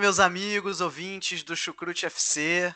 [0.00, 2.74] Meus amigos, ouvintes do Chucrute FC.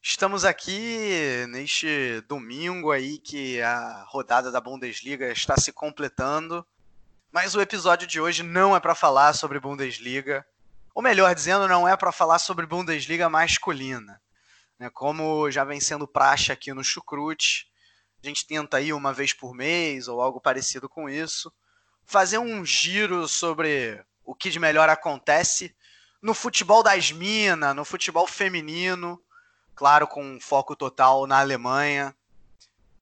[0.00, 6.64] Estamos aqui neste domingo aí que a rodada da Bundesliga está se completando.
[7.32, 10.46] Mas o episódio de hoje não é para falar sobre Bundesliga,
[10.94, 14.22] ou melhor dizendo, não é para falar sobre Bundesliga masculina.
[14.78, 14.88] Né?
[14.90, 17.68] Como já vem sendo praxe aqui no Chucrute,
[18.22, 21.52] a gente tenta aí uma vez por mês ou algo parecido com isso,
[22.04, 25.74] fazer um giro sobre o que de melhor acontece
[26.24, 29.22] no futebol das minas, no futebol feminino,
[29.74, 32.16] claro, com foco total na Alemanha.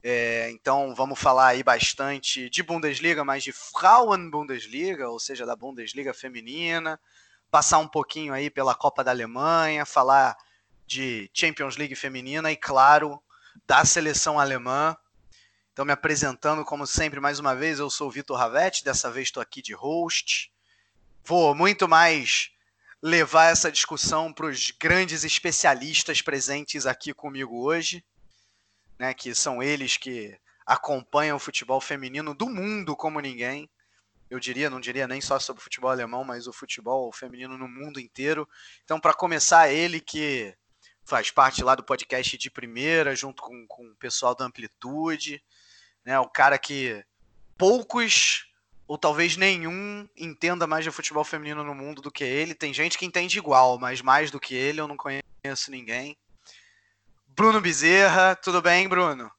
[0.02, 5.54] É, então vamos falar aí bastante de Bundesliga, mas de Frauen Bundesliga, ou seja, da
[5.54, 6.98] Bundesliga feminina,
[7.48, 10.36] passar um pouquinho aí pela Copa da Alemanha, falar
[10.84, 13.22] de Champions League feminina e, claro,
[13.64, 14.96] da seleção alemã.
[15.72, 19.28] Então, me apresentando, como sempre, mais uma vez, eu sou o Vitor Ravetti, dessa vez
[19.28, 20.52] estou aqui de host.
[21.24, 22.50] Vou muito mais
[23.02, 28.04] levar essa discussão para os grandes especialistas presentes aqui comigo hoje,
[28.96, 33.68] né, que são eles que acompanham o futebol feminino do mundo como ninguém.
[34.30, 37.68] Eu diria, não diria nem só sobre o futebol alemão, mas o futebol feminino no
[37.68, 38.48] mundo inteiro.
[38.84, 40.56] Então, para começar, ele que
[41.04, 45.42] faz parte lá do podcast de primeira, junto com, com o pessoal da Amplitude,
[46.04, 47.04] né, o cara que
[47.58, 48.46] poucos
[48.92, 52.54] ou talvez nenhum entenda mais de futebol feminino no mundo do que ele.
[52.54, 56.14] Tem gente que entende igual, mas mais do que ele eu não conheço ninguém.
[57.26, 59.30] Bruno Bezerra, tudo bem, Bruno?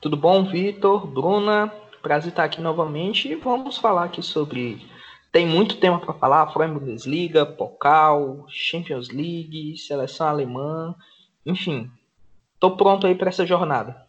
[0.00, 1.66] Tudo bom, Vitor, Bruna?
[2.00, 4.88] Prazer estar aqui novamente e vamos falar aqui sobre.
[5.32, 10.94] Tem muito tema para falar: Frauen Bundesliga, Pokal, Champions League, seleção alemã,
[11.44, 11.90] enfim.
[12.60, 14.06] Tô pronto aí para essa jornada.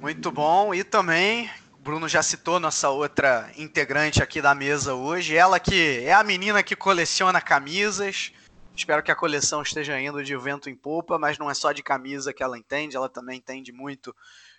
[0.00, 0.74] Muito bom.
[0.74, 1.48] E também
[1.84, 5.36] Bruno já citou nossa outra integrante aqui da mesa hoje.
[5.36, 8.32] Ela que é a menina que coleciona camisas.
[8.74, 11.82] Espero que a coleção esteja indo de vento em polpa, mas não é só de
[11.82, 14.16] camisa que ela entende, ela também entende muito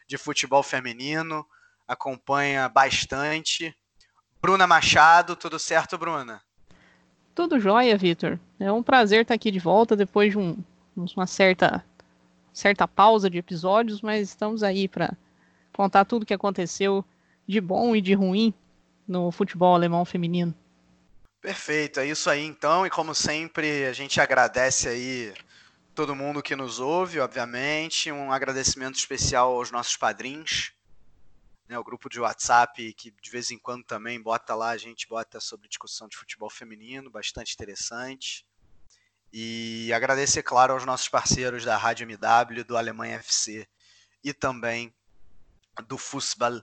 [0.07, 1.43] de futebol feminino,
[1.87, 3.75] acompanha bastante.
[4.39, 6.43] Bruna Machado, tudo certo, Bruna?
[7.33, 8.39] Tudo jóia, Vitor.
[8.59, 10.63] É um prazer estar aqui de volta depois de um,
[10.95, 11.83] uma certa,
[12.53, 15.11] certa pausa de episódios, mas estamos aí para
[15.73, 17.03] contar tudo o que aconteceu
[17.47, 18.53] de bom e de ruim
[19.07, 20.53] no futebol alemão feminino.
[21.41, 25.33] Perfeito, é isso aí então, e como sempre, a gente agradece aí
[25.93, 30.73] todo mundo que nos ouve, obviamente, um agradecimento especial aos nossos padrinhos,
[31.69, 35.07] né, o grupo de WhatsApp que de vez em quando também bota lá, a gente
[35.07, 38.45] bota sobre discussão de futebol feminino, bastante interessante.
[39.31, 43.67] E agradecer, claro, aos nossos parceiros da Rádio MW, do Alemanha FC
[44.23, 44.93] e também
[45.87, 46.61] do Fußball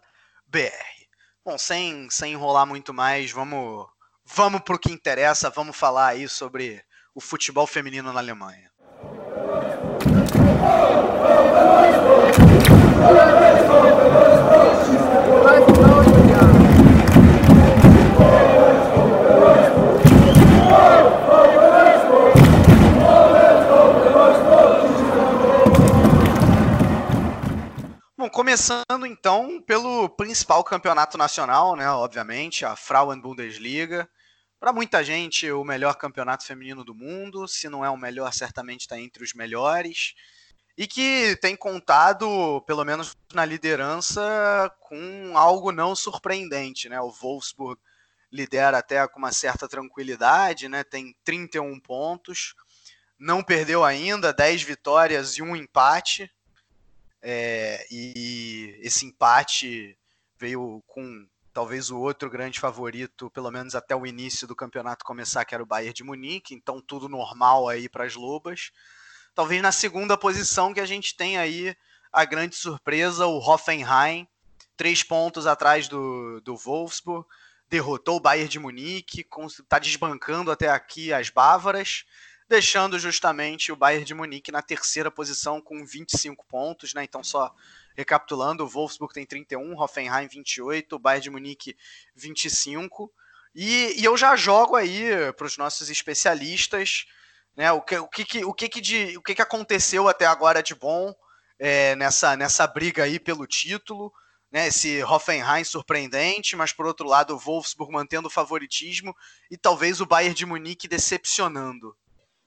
[0.52, 0.68] BR.
[1.42, 3.86] Bom, sem, sem enrolar muito mais, vamos,
[4.22, 8.70] vamos para o que interessa, vamos falar aí sobre o futebol feminino na Alemanha.
[28.32, 31.88] Começando então pelo principal campeonato nacional, né?
[31.91, 34.09] Obviamente, a Frauen Bundesliga.
[34.59, 37.47] Para muita gente, o melhor campeonato feminino do mundo.
[37.47, 40.15] Se não é o melhor, certamente está entre os melhores.
[40.78, 46.98] E que tem contado, pelo menos na liderança, com algo não surpreendente, né?
[47.03, 47.78] O Wolfsburg
[48.32, 50.83] lidera até com uma certa tranquilidade, né?
[50.83, 52.54] Tem 31 pontos.
[53.18, 56.30] Não perdeu ainda, 10 vitórias e um empate
[57.22, 59.97] é, e esse empate
[60.36, 65.45] veio com talvez o outro grande favorito, pelo menos até o início do campeonato começar,
[65.45, 68.72] que era o Bayern de Munique, então tudo normal aí para as Lobas.
[69.34, 71.77] Talvez na segunda posição que a gente tem aí
[72.13, 74.27] a grande surpresa, o Hoffenheim,
[74.77, 77.27] três pontos atrás do, do Wolfsburg,
[77.68, 79.27] derrotou o Bayern de Munique,
[79.60, 82.04] está desbancando até aqui as bávaras,
[82.53, 87.03] deixando justamente o Bayern de Munique na terceira posição com 25 pontos, né?
[87.03, 87.51] Então só
[87.97, 91.75] recapitulando, o Wolfsburg tem 31, Hoffenheim 28, o Bayern de Munique
[92.15, 93.10] 25.
[93.54, 97.07] E, e eu já jogo aí para os nossos especialistas
[97.57, 100.75] né, o, que, o, que, o, que, de, o que, que aconteceu até agora de
[100.75, 101.15] bom
[101.59, 104.13] é, nessa, nessa briga aí pelo título.
[104.51, 109.16] Né, esse Hoffenheim surpreendente, mas por outro lado o Wolfsburg mantendo o favoritismo
[109.51, 111.97] e talvez o Bayern de Munique decepcionando.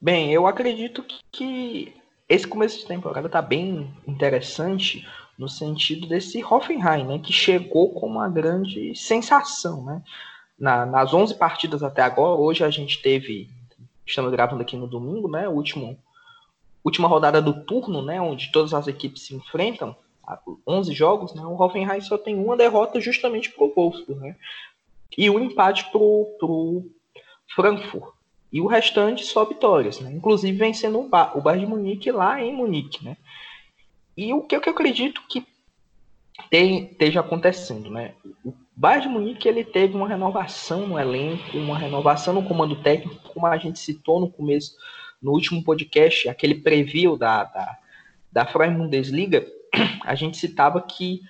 [0.05, 1.91] Bem, eu acredito que
[2.29, 5.03] esse começo de temporada está bem interessante
[5.35, 10.03] no sentido desse Hoffenheim, né, que chegou com uma grande sensação, né?
[10.59, 13.49] Na, nas 11 partidas até agora, hoje a gente teve,
[14.05, 15.97] estamos gravando aqui no domingo, né, último
[16.83, 19.95] última rodada do turno, né, onde todas as equipes se enfrentam,
[20.67, 24.35] 11 jogos, né, o Hoffenheim só tem uma derrota justamente pro Wolfsburg, né?
[25.17, 26.85] E um empate pro, pro
[27.55, 28.14] Frankfurt.
[28.51, 30.11] E o restante só vitórias, né?
[30.11, 33.17] Inclusive vencendo o, ba o Bayern de Munique lá em Munique, né?
[34.15, 35.45] E o que, eu acredito que
[36.49, 38.13] tem, esteja acontecendo, né?
[38.43, 43.29] O Bayern de Munique ele teve uma renovação no elenco, uma renovação no comando técnico,
[43.33, 44.75] como a gente citou no começo,
[45.21, 47.77] no último podcast, aquele preview da, da,
[48.31, 49.45] da Freie Bundesliga,
[50.05, 51.21] a gente citava que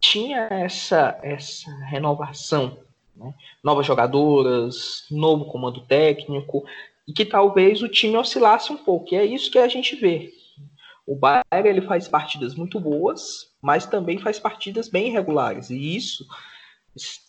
[0.00, 2.78] tinha essa, essa renovação,
[3.18, 3.34] né?
[3.62, 6.64] novas jogadoras, novo comando técnico,
[7.06, 9.14] e que talvez o time oscilasse um pouco.
[9.14, 10.32] E é isso que a gente vê.
[11.06, 15.70] O Bayern ele faz partidas muito boas, mas também faz partidas bem irregulares.
[15.70, 16.26] E isso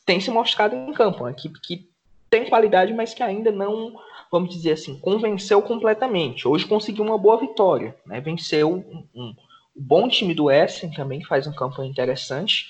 [0.05, 1.23] tem se mostrado em campo.
[1.23, 1.89] Uma equipe que
[2.29, 3.93] tem qualidade, mas que ainda não,
[4.31, 6.47] vamos dizer assim, convenceu completamente.
[6.47, 7.95] Hoje conseguiu uma boa vitória.
[8.05, 8.19] Né?
[8.19, 9.35] Venceu um, um,
[9.75, 12.67] bom time do Essen, também faz um campanha interessante.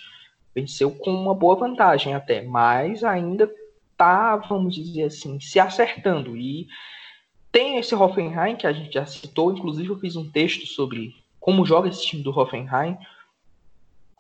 [0.59, 3.49] Venceu com uma boa vantagem até, mas ainda
[3.97, 6.35] tá, vamos dizer assim, se acertando.
[6.35, 6.67] E
[7.51, 11.65] tem esse Hoffenheim, que a gente já citou, inclusive eu fiz um texto sobre como
[11.65, 12.97] joga esse time do Hoffenheim,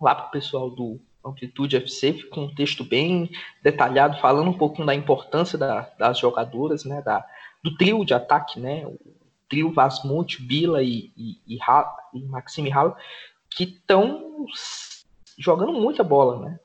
[0.01, 3.29] lá para o pessoal do Amplitude FC, ficou um texto bem
[3.61, 7.25] detalhado, falando um pouquinho da importância da, das jogadoras, né, da,
[7.61, 8.97] do trio de ataque, né, o
[9.49, 11.59] trio Vasmut, Bila e, e, e,
[12.13, 12.95] e Maxime Hall,
[13.49, 14.45] que estão
[15.39, 16.59] jogando muita bola, né.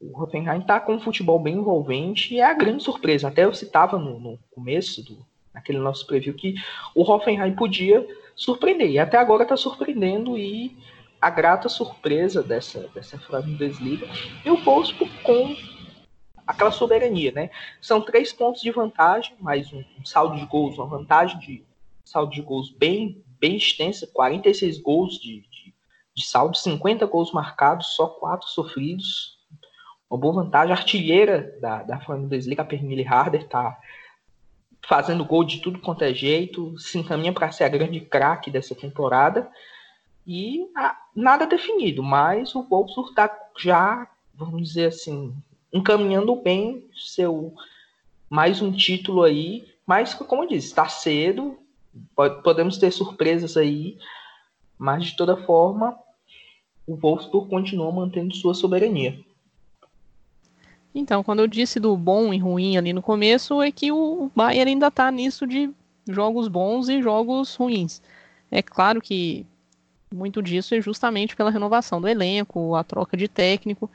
[0.00, 3.28] O Hoffenheim está com um futebol bem envolvente e é a grande surpresa.
[3.28, 5.18] Até eu citava no, no começo do,
[5.52, 6.54] naquele nosso preview, que
[6.94, 8.90] o Hoffenheim podia surpreender.
[8.90, 10.74] E até agora está surpreendendo e
[11.20, 14.08] a grata surpresa dessa, dessa Bundesliga
[14.42, 15.54] e o Wolfsburg com
[16.46, 17.50] aquela soberania, né?
[17.80, 21.62] São três pontos de vantagem, mais um, um saldo de gols, uma vantagem de
[22.04, 25.44] saldo de gols bem, bem extensa, 46 gols de,
[26.20, 29.38] de, saldo, 50 gols marcados, só quatro sofridos.
[30.08, 30.72] Uma boa vantagem.
[30.72, 33.78] A artilheira da, da Bundesliga, a Pernille Harder, está
[34.86, 38.74] fazendo gol de tudo quanto é jeito, se encaminha para ser a grande craque dessa
[38.74, 39.50] temporada.
[40.26, 45.34] E a, nada definido, mas o Wolfsburg está já, vamos dizer assim,
[45.72, 47.54] encaminhando bem seu
[48.28, 49.68] mais um título aí.
[49.86, 51.58] Mas, como eu disse, está cedo,
[52.14, 53.98] pode, podemos ter surpresas aí,
[54.78, 55.98] mas de toda forma,
[56.90, 59.18] o Wolfsburg continua mantendo sua soberania.
[60.92, 64.72] Então, quando eu disse do bom e ruim ali no começo, é que o Bayern
[64.72, 65.70] ainda está nisso de
[66.08, 68.02] jogos bons e jogos ruins.
[68.50, 69.46] É claro que
[70.12, 73.88] muito disso é justamente pela renovação do elenco, a troca de técnico.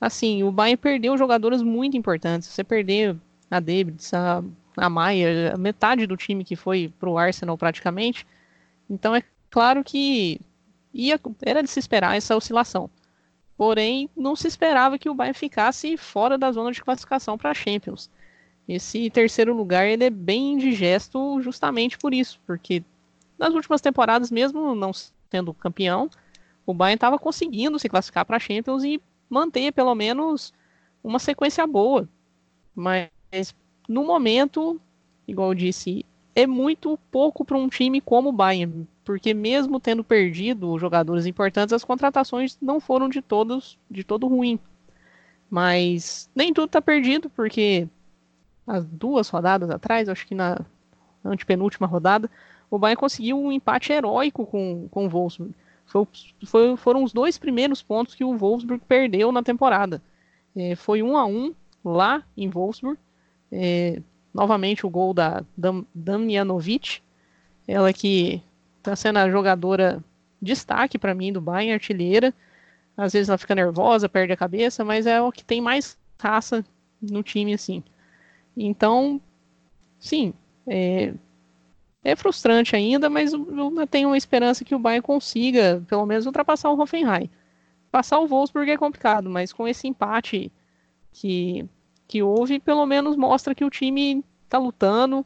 [0.00, 2.48] Assim, o Bayern perdeu jogadoras muito importantes.
[2.48, 3.16] Você perder
[3.48, 4.42] a Debritz, a,
[4.76, 8.26] a Maia, metade do time que foi para o Arsenal praticamente.
[8.90, 10.40] Então é claro que
[10.94, 12.88] ia, era de se esperar essa oscilação.
[13.56, 17.54] Porém, não se esperava que o Bayern ficasse fora da zona de classificação para a
[17.54, 18.08] Champions.
[18.66, 22.82] Esse terceiro lugar ele é bem indigesto justamente por isso, porque
[23.38, 24.92] nas últimas temporadas, mesmo não
[25.30, 26.08] sendo campeão,
[26.64, 30.52] o Bayern estava conseguindo se classificar para a Champions e manter pelo menos
[31.02, 32.08] uma sequência boa.
[32.74, 33.10] Mas
[33.88, 34.80] no momento,
[35.28, 40.02] igual eu disse, é muito pouco para um time como o Bayern, porque mesmo tendo
[40.02, 44.58] perdido jogadores importantes, as contratações não foram de todos de todo ruim.
[45.50, 47.86] Mas nem tudo está perdido, porque
[48.66, 50.58] as duas rodadas atrás, acho que na
[51.24, 52.30] antepenúltima rodada,
[52.70, 55.54] o Bayern conseguiu um empate heróico com, com o Wolfsburg.
[55.86, 56.06] Foi,
[56.46, 60.02] foi, foram os dois primeiros pontos que o Wolfsburg perdeu na temporada.
[60.56, 62.98] É, foi um a um lá em Wolfsburg.
[63.52, 64.00] É,
[64.32, 67.00] novamente o gol da Dam, Damjanovic,
[67.68, 68.42] ela que
[68.84, 70.04] tá sendo a jogadora
[70.40, 72.32] destaque para mim do Bayern, artilheira.
[72.96, 76.64] Às vezes ela fica nervosa, perde a cabeça, mas é o que tem mais raça
[77.00, 77.82] no time, assim.
[78.56, 79.20] Então,
[79.98, 80.32] sim,
[80.66, 81.14] é,
[82.04, 86.70] é frustrante ainda, mas eu tenho uma esperança que o Bayern consiga, pelo menos, ultrapassar
[86.70, 87.30] o Hoffenheim.
[87.90, 90.52] passar o Wolfsburg é complicado, mas com esse empate
[91.10, 91.66] que,
[92.06, 95.24] que houve, pelo menos mostra que o time está lutando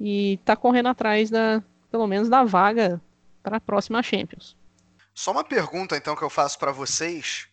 [0.00, 3.00] e está correndo atrás da, pelo menos da vaga
[3.42, 4.56] para a próxima Champions.
[5.14, 7.48] Só uma pergunta então que eu faço para vocês.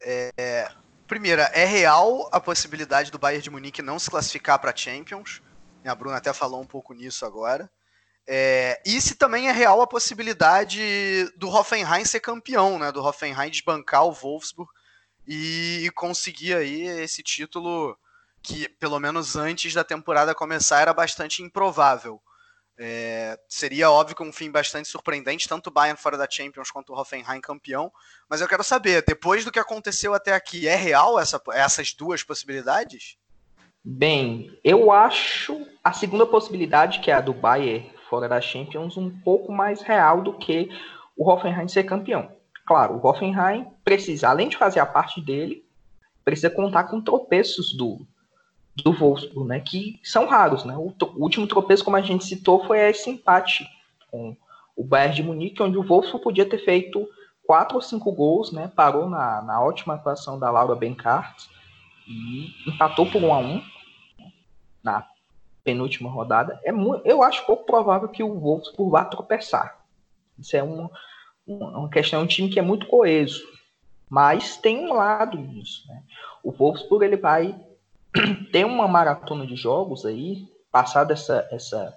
[0.00, 0.70] É,
[1.06, 5.42] primeira, é real a possibilidade do Bayern de Munique não se classificar para Champions?
[5.84, 7.70] A Bruna até falou um pouco nisso agora.
[8.26, 12.92] É, e se também é real a possibilidade do Hoffenheim ser campeão, né?
[12.92, 14.70] Do Hoffenheim desbancar o Wolfsburg
[15.26, 17.98] e, e conseguir aí esse título
[18.42, 22.22] que, pelo menos antes da temporada começar, era bastante improvável.
[22.82, 26.94] É, seria óbvio que um fim bastante surpreendente, tanto o Bayern fora da Champions quanto
[26.94, 27.92] o Hoffenheim campeão.
[28.26, 32.22] Mas eu quero saber, depois do que aconteceu até aqui, é real essa, essas duas
[32.22, 33.18] possibilidades?
[33.84, 39.10] Bem, eu acho a segunda possibilidade, que é a do Bayern fora da Champions, um
[39.10, 40.70] pouco mais real do que
[41.14, 42.32] o Hoffenheim ser campeão.
[42.66, 45.66] Claro, o Hoffenheim precisa, além de fazer a parte dele,
[46.24, 48.06] precisa contar com tropeços do,
[48.76, 50.64] do Wolfsburg, né, que são raros.
[50.64, 50.76] Né?
[50.76, 53.68] O, o, último tropeço, como a gente citou, foi esse empate
[54.10, 54.36] com
[54.76, 57.06] o Bayern de Munique, onde o Wolfsburg podia ter feito
[57.46, 61.46] quatro ou cinco gols, né, parou na, na ótima atuação da Laura Benkart
[62.06, 63.62] e empatou por um a um
[64.82, 65.06] na
[65.64, 66.60] penúltima rodada.
[66.64, 69.78] É muito, eu acho pouco provável que o Wolfsburg vá tropeçar.
[70.38, 70.90] Isso é uma,
[71.46, 73.42] uma questão, é um time que é muito coeso,
[74.08, 75.86] mas tem um lado nisso.
[75.88, 76.02] Né?
[76.42, 77.54] O Wolfsburg ele vai
[78.52, 81.96] tem uma maratona de jogos aí, passada essa, essa,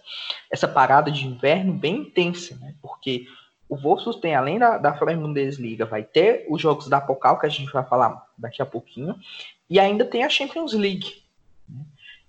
[0.51, 2.73] essa parada de inverno bem intensa, né?
[2.81, 3.25] Porque
[3.69, 7.49] o Wolfsburg tem, além da, da Bundesliga, vai ter os jogos da Pokal, que a
[7.49, 9.15] gente vai falar daqui a pouquinho,
[9.69, 11.23] e ainda tem a Champions League.
[11.67, 11.81] Né?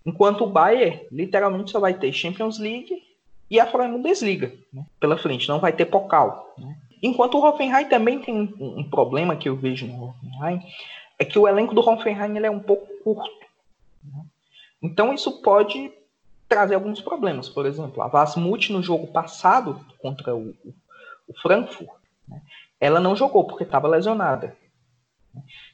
[0.07, 3.03] Enquanto o Bayern, literalmente, só vai ter Champions League
[3.51, 4.85] e a Bundesliga né?
[4.99, 6.55] pela frente, não vai ter Pokal.
[6.57, 6.77] Né?
[7.03, 10.63] Enquanto o Hoffenheim também tem um, um, problema que eu vejo no Hoffenheim,
[11.19, 13.44] é que o elenco do Hoffenheim ele é um pouco curto.
[14.85, 15.91] Então isso pode
[16.47, 17.49] trazer alguns problemas.
[17.49, 20.55] Por exemplo, a Vasmut no jogo passado contra o,
[21.27, 21.89] o Frankfurt,
[22.29, 22.43] né,
[22.79, 24.55] ela não jogou porque estava lesionada.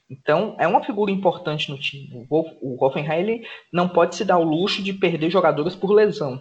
[0.09, 2.25] Então é uma figura importante no time.
[2.31, 6.41] O, o Hoffenheim ele não pode se dar o luxo de perder jogadores por lesão.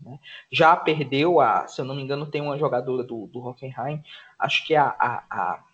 [0.00, 0.16] Né?
[0.50, 4.00] Já perdeu a, se eu não me engano, tem uma jogadora do, do Hoffenheim,
[4.38, 5.64] acho que é a, a, a,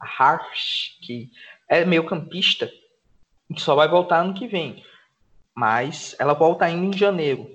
[0.00, 1.30] a Harsh, que
[1.66, 2.70] é meio campista,
[3.54, 4.84] que só vai voltar ano que vem.
[5.54, 7.48] Mas ela volta ainda em janeiro.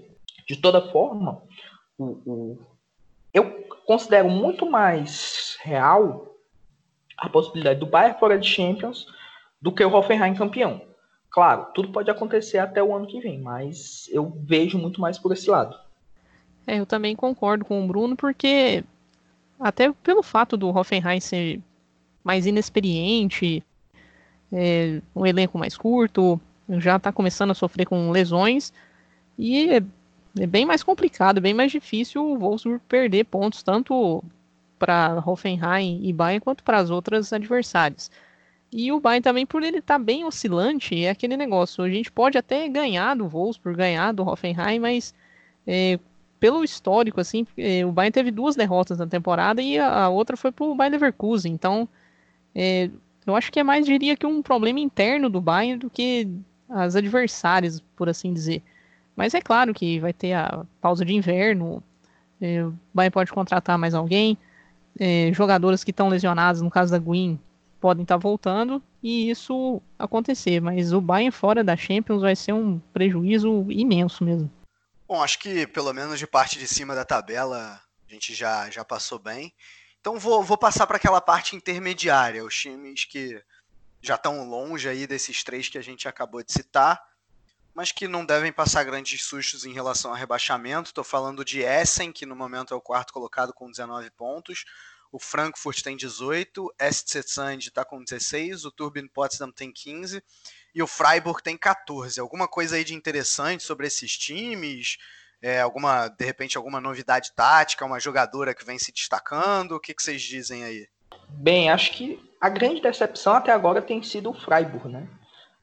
[0.47, 1.41] De toda forma,
[1.97, 2.59] o, o,
[3.33, 6.35] eu considero muito mais real
[7.17, 9.07] a possibilidade do Bayern fora de Champions
[9.61, 10.81] do que o Hoffenheim campeão.
[11.29, 15.31] Claro, tudo pode acontecer até o ano que vem, mas eu vejo muito mais por
[15.33, 15.77] esse lado.
[16.65, 18.83] É, eu também concordo com o Bruno, porque
[19.59, 21.61] até pelo fato do Hoffenheim ser
[22.23, 23.63] mais inexperiente,
[24.51, 26.39] é, um elenco mais curto,
[26.69, 28.73] já está começando a sofrer com lesões
[29.37, 29.83] e é,
[30.39, 34.23] é, bem mais complicado, bem mais difícil o Wolfsburg perder pontos tanto
[34.77, 38.11] para Hoffenheim e Bayern quanto para as outras adversárias.
[38.71, 41.83] E o Bayern também, por ele estar tá bem oscilante, é aquele negócio.
[41.83, 45.13] A gente pode até ganhar do Wolfsburg, ganhar do Hoffenheim, mas
[45.65, 45.97] é,
[46.39, 50.35] pelo histórico, assim, é, o Bayern teve duas derrotas na temporada e a, a outra
[50.35, 51.53] foi para o Bayern Leverkusen.
[51.53, 51.87] Então,
[52.53, 52.89] é,
[53.25, 56.27] eu acho que é mais, diria que um problema interno do Bayern do que
[56.69, 58.61] as adversárias, por assim dizer.
[59.15, 61.83] Mas é claro que vai ter a pausa de inverno,
[62.39, 64.37] é, o Bayern pode contratar mais alguém,
[64.99, 67.39] é, jogadoras que estão lesionadas, no caso da Gwyn,
[67.79, 72.53] podem estar tá voltando e isso acontecer, mas o Bayern fora da Champions vai ser
[72.53, 74.51] um prejuízo imenso mesmo.
[75.07, 78.83] Bom, acho que pelo menos de parte de cima da tabela a gente já, já
[78.83, 79.53] passou bem.
[79.99, 83.41] Então vou, vou passar para aquela parte intermediária, os times que
[84.01, 87.01] já estão longe aí desses três que a gente acabou de citar,
[87.73, 90.89] mas que não devem passar grandes sustos em relação ao rebaixamento.
[90.89, 94.65] Estou falando de Essen, que no momento é o quarto colocado com 19 pontos.
[95.11, 100.21] O Frankfurt tem 18, SC Sand está com 16, o Turbine Potsdam tem 15
[100.75, 102.19] e o Freiburg tem 14.
[102.19, 104.97] Alguma coisa aí de interessante sobre esses times?
[105.41, 109.73] É, alguma, de repente, alguma novidade tática, uma jogadora que vem se destacando?
[109.73, 110.87] O que, que vocês dizem aí?
[111.29, 115.07] Bem, acho que a grande decepção até agora tem sido o Freiburg, né?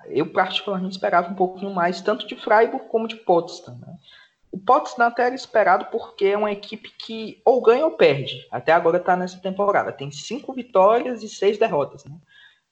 [0.06, 3.76] Eu particularmente esperava um pouquinho mais, tanto de Freiburg como de Potsdam.
[3.76, 3.96] Né?
[4.52, 8.46] O Potsdam até era esperado porque é uma equipe que ou ganha ou perde.
[8.50, 9.92] Até agora está nessa temporada.
[9.92, 12.04] Tem cinco vitórias e seis derrotas.
[12.04, 12.16] Né?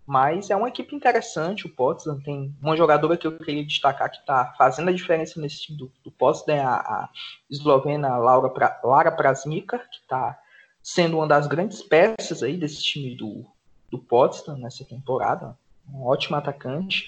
[0.06, 2.20] Mas é uma equipe interessante, o Potsdam.
[2.20, 5.92] Tem uma jogadora que eu queria destacar que está fazendo a diferença nesse time do,
[6.04, 7.08] do Potsdam, é a, a
[7.50, 10.38] eslovena Laura pra, Lara Prasnica, que está
[10.82, 13.46] sendo uma das grandes peças aí desse time do,
[13.90, 15.56] do Potsdam nessa temporada,
[15.88, 17.06] um ótimo atacante.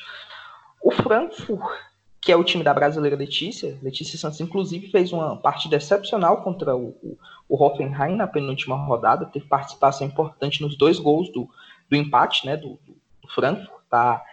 [0.83, 1.61] O Frankfurt,
[2.21, 6.77] que é o time da brasileira Letícia, Letícia Santos, inclusive, fez uma partida excepcional contra
[6.77, 11.49] o, o, o Hoffenheim na penúltima rodada, teve participação importante nos dois gols do,
[11.91, 13.83] do empate né, do, do Frankfurt.
[13.91, 14.25] Tá?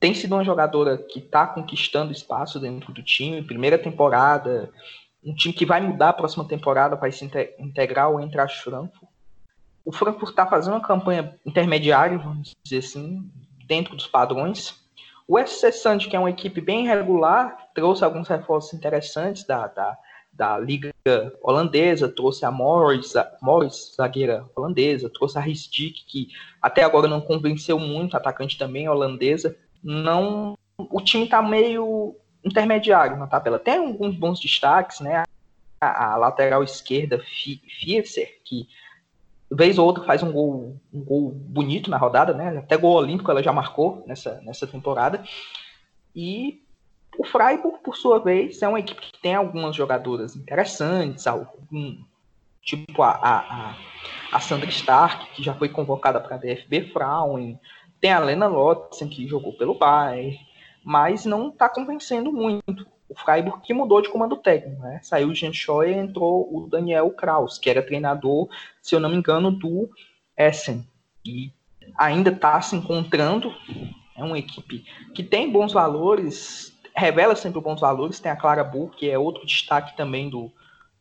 [0.00, 4.70] Tem sido uma jogadora que está conquistando espaço dentro do time, primeira temporada,
[5.24, 9.10] um time que vai mudar a próxima temporada, vai se integrar ao Eintracht Frankfurt.
[9.84, 13.30] O Frankfurt está fazendo uma campanha intermediária, vamos dizer assim,
[13.66, 14.78] dentro dos padrões.
[15.26, 19.96] O SC Sand, que é uma equipe bem regular, trouxe alguns reforços interessantes da, da,
[20.32, 20.90] da Liga
[21.42, 26.28] Holandesa, trouxe a Morris, a Morris, zagueira holandesa, trouxe a Ristic, que
[26.62, 29.56] até agora não convenceu muito, atacante também holandesa.
[29.82, 32.14] Não, o time está meio
[32.44, 33.58] intermediário na tabela.
[33.58, 35.24] Tem alguns bons destaques, né?
[35.80, 38.68] A, a lateral esquerda, Fiercer, que
[39.50, 42.58] vez ou outra faz um gol, um gol bonito na rodada, né?
[42.58, 45.22] Até gol olímpico ela já marcou nessa, nessa temporada.
[46.14, 46.62] E
[47.18, 51.98] o Freiburg, por sua vez, é uma equipe que tem algumas jogadoras interessantes, algum,
[52.62, 53.76] tipo a, a,
[54.32, 57.58] a Sandra Stark, que já foi convocada para a DFB Frauen,
[58.00, 60.38] tem a Lena Lotzen, que jogou pelo Bayern,
[60.88, 62.86] mas não está convencendo muito.
[63.10, 65.00] O Freiburg que mudou de comando técnico, né?
[65.02, 68.48] Saiu o Jean Scheuer e entrou o Daniel Kraus, que era treinador,
[68.80, 69.90] se eu não me engano, do
[70.34, 70.88] Essen.
[71.26, 71.52] E
[71.94, 73.52] ainda está se encontrando.
[74.16, 78.18] É uma equipe que tem bons valores, revela sempre bons valores.
[78.18, 80.50] Tem a Clara Bull, que é outro destaque também do,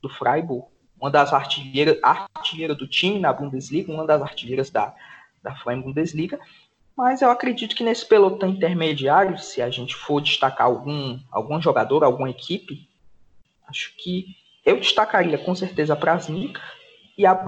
[0.01, 0.67] do Freiburg,
[0.99, 4.93] uma das artilheiras, artilheira do time na Bundesliga, uma das artilheiras da,
[5.41, 6.37] da Freiburg Bundesliga.
[6.97, 12.03] Mas eu acredito que nesse pelotão intermediário, se a gente for destacar algum, algum jogador,
[12.03, 12.89] alguma equipe,
[13.67, 14.35] acho que
[14.65, 16.59] eu destacaria com certeza a Prasnica
[17.15, 17.39] e a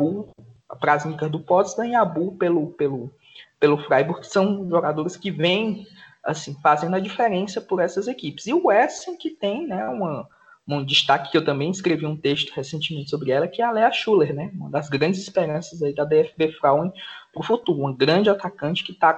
[0.70, 3.12] a Prasnica do Potsdam e a pelo, pelo,
[3.60, 5.88] pelo Freiburg, que são jogadores que vêm
[6.24, 8.46] assim, fazendo a diferença por essas equipes.
[8.46, 10.28] E o Essen, que tem né, uma,
[10.68, 13.92] um destaque que eu também escrevi um texto recentemente sobre ela, que é a Lea
[13.92, 14.52] Schuller, né?
[14.54, 16.92] Uma das grandes esperanças aí da DFB Frauen
[17.32, 19.14] para o futuro, um grande atacante que está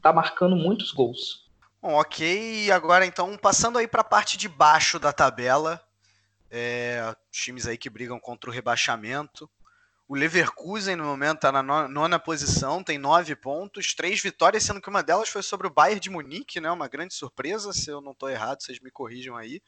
[0.00, 1.50] tá marcando muitos gols.
[1.80, 2.70] Bom, ok.
[2.70, 5.80] Agora então passando aí para a parte de baixo da tabela,
[6.50, 9.50] é, times aí que brigam contra o rebaixamento.
[10.08, 14.90] O Leverkusen no momento está na nona posição, tem nove pontos, três vitórias, sendo que
[14.90, 16.70] uma delas foi sobre o Bayern de Munique, né?
[16.70, 19.62] Uma grande surpresa, se eu não estou errado, vocês me corrijam aí.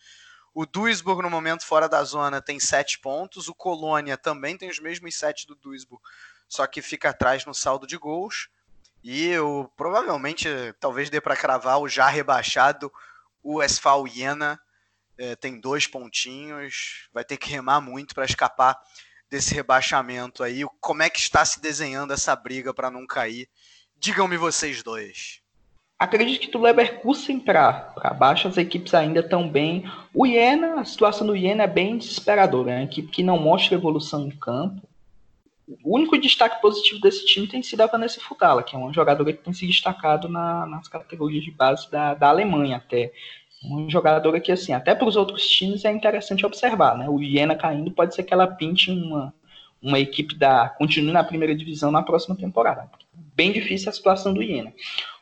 [0.52, 3.48] O Duisburg, no momento fora da zona, tem sete pontos.
[3.48, 6.02] O Colônia também tem os mesmos sete do Duisburg,
[6.48, 8.48] só que fica atrás no saldo de gols.
[9.02, 10.48] E eu provavelmente,
[10.80, 12.90] talvez dê para cravar o já rebaixado,
[13.42, 14.58] o Esfal Iena
[15.18, 18.76] é, tem dois pontinhos, vai ter que remar muito para escapar
[19.30, 20.64] desse rebaixamento aí.
[20.80, 23.48] Como é que está se desenhando essa briga para não cair?
[23.96, 25.40] Digam-me vocês dois.
[25.98, 29.84] Acredito que do Leverkusen para baixo as equipes ainda estão bem.
[30.12, 33.74] O Iena, a situação do Iena é bem desesperadora, é uma equipe que não mostra
[33.74, 34.86] evolução em campo.
[35.82, 39.32] O único destaque positivo desse time tem sido a Vanessa Fugala, que é uma jogadora
[39.32, 43.12] que tem se destacado na, nas categorias de base da, da Alemanha até.
[43.62, 47.08] Uma jogadora que, assim, até para os outros times é interessante observar, né?
[47.08, 49.32] O Iena caindo pode ser que ela pinte uma,
[49.80, 50.68] uma equipe da.
[50.68, 52.90] continue na primeira divisão na próxima temporada.
[53.34, 54.72] Bem difícil a situação do Iena.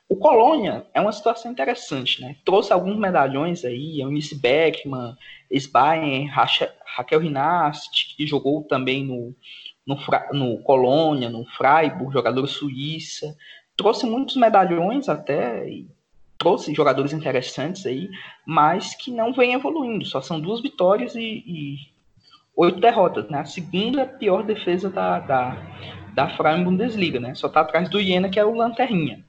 [0.09, 2.37] O Colônia é uma situação interessante, né?
[2.45, 5.17] Trouxe alguns medalhões aí, Eunice Beckman,
[5.51, 9.35] Sbaen, Raquel Rinast, que jogou também no,
[9.87, 9.97] no,
[10.33, 13.37] no Colônia, no Freiburg, jogador suíça.
[13.77, 15.67] Trouxe muitos medalhões até,
[16.39, 18.09] trouxe jogadores interessantes aí,
[18.47, 20.05] mas que não vem evoluindo.
[20.05, 21.77] Só são duas vitórias e, e
[22.57, 23.41] oito derrotas, né?
[23.41, 25.57] A segunda pior defesa da, da,
[26.15, 27.35] da Freiburg Bundesliga, né?
[27.35, 29.25] Só tá atrás do Iena, que é o Lanterninha.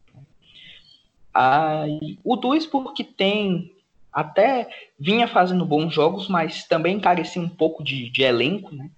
[1.33, 3.71] Aí, o Duisburg que tem
[4.11, 8.91] até vinha fazendo bons jogos, mas também carecia um pouco de, de elenco, né?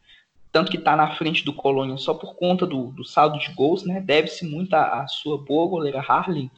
[0.55, 3.83] Tanto que está na frente do Colônia só por conta do, do saldo de gols,
[3.83, 3.99] né?
[3.99, 6.49] Deve-se muito à, sua boa goleira Harley,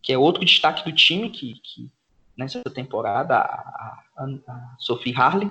[0.00, 1.90] que é outro destaque do time que, que
[2.36, 5.50] nessa temporada, a, a, a Sophie Harley.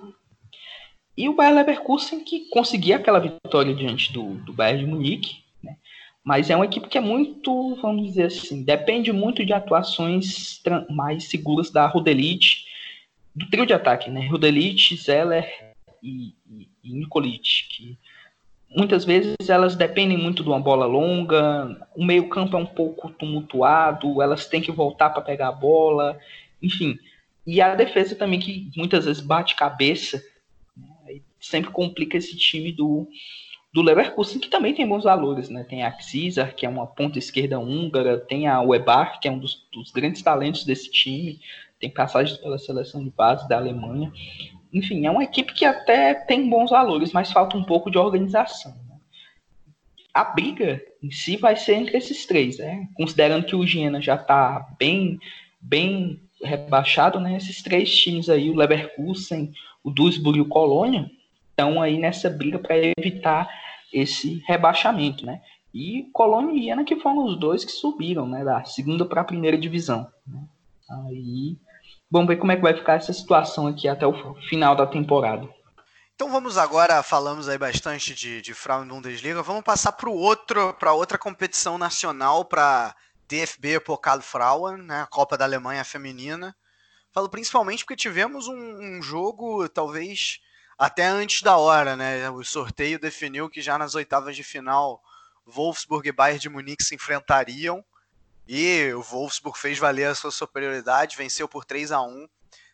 [1.18, 5.44] E o Bayer Leverkusen que conseguia aquela vitória diante do, do Bayern de Munique,
[6.24, 11.26] mas é uma equipe que é muito, vamos dizer assim, depende muito de atuações mais
[11.26, 12.64] seguras da Rudelite,
[13.36, 14.26] do trio de ataque, né?
[14.26, 15.69] Rudelite, Zeller
[16.02, 17.08] e, e, e
[17.70, 17.98] que
[18.76, 24.22] muitas vezes elas dependem muito de uma bola longa, o meio-campo é um pouco tumultuado,
[24.22, 26.20] elas têm que voltar para pegar a bola,
[26.62, 26.98] enfim.
[27.46, 30.24] E a defesa também, que muitas vezes bate cabeça,
[30.78, 31.22] né?
[31.40, 33.08] sempre complica esse time do,
[33.74, 35.64] do Leverkusen, que também tem bons valores, né?
[35.64, 39.40] Tem a Cisar, que é uma ponta esquerda húngara, tem a Webar, que é um
[39.40, 41.40] dos, dos, grandes talentos desse time,
[41.80, 44.12] tem passagens pela seleção de base da Alemanha.
[44.72, 48.72] Enfim, é uma equipe que até tem bons valores, mas falta um pouco de organização.
[48.88, 48.96] Né?
[50.14, 52.88] A briga em si vai ser entre esses três, né?
[52.96, 55.20] Considerando que o Jena já está bem,
[55.60, 57.38] bem rebaixado, né?
[57.38, 59.52] Esses três times aí, o Leverkusen,
[59.84, 61.10] o Duisburg e o Colônia,
[61.50, 63.50] estão aí nessa briga para evitar
[63.92, 65.42] esse rebaixamento, né?
[65.74, 69.26] E Colônia e Iena que foram os dois que subiram, né, da segunda para a
[69.26, 70.08] primeira divisão.
[70.26, 70.44] Né?
[70.90, 71.58] Aí
[72.10, 75.48] vamos ver como é que vai ficar essa situação aqui até o final da temporada.
[76.16, 80.92] Então vamos agora, falamos aí bastante de, de Frauen Bundesliga, vamos passar para outro, para
[80.92, 82.94] outra competição nacional, para
[83.28, 86.54] DFB Pokal Frauen, né, a Copa da Alemanha Feminina.
[87.12, 90.40] Falo principalmente porque tivemos um, um jogo talvez
[90.78, 92.30] até antes da hora, né?
[92.30, 95.02] O sorteio definiu que já nas oitavas de final
[95.46, 97.84] Wolfsburg e Bayern de Munique se enfrentariam
[98.52, 102.28] e o Wolfsburg fez valer a sua superioridade, venceu por 3 a 1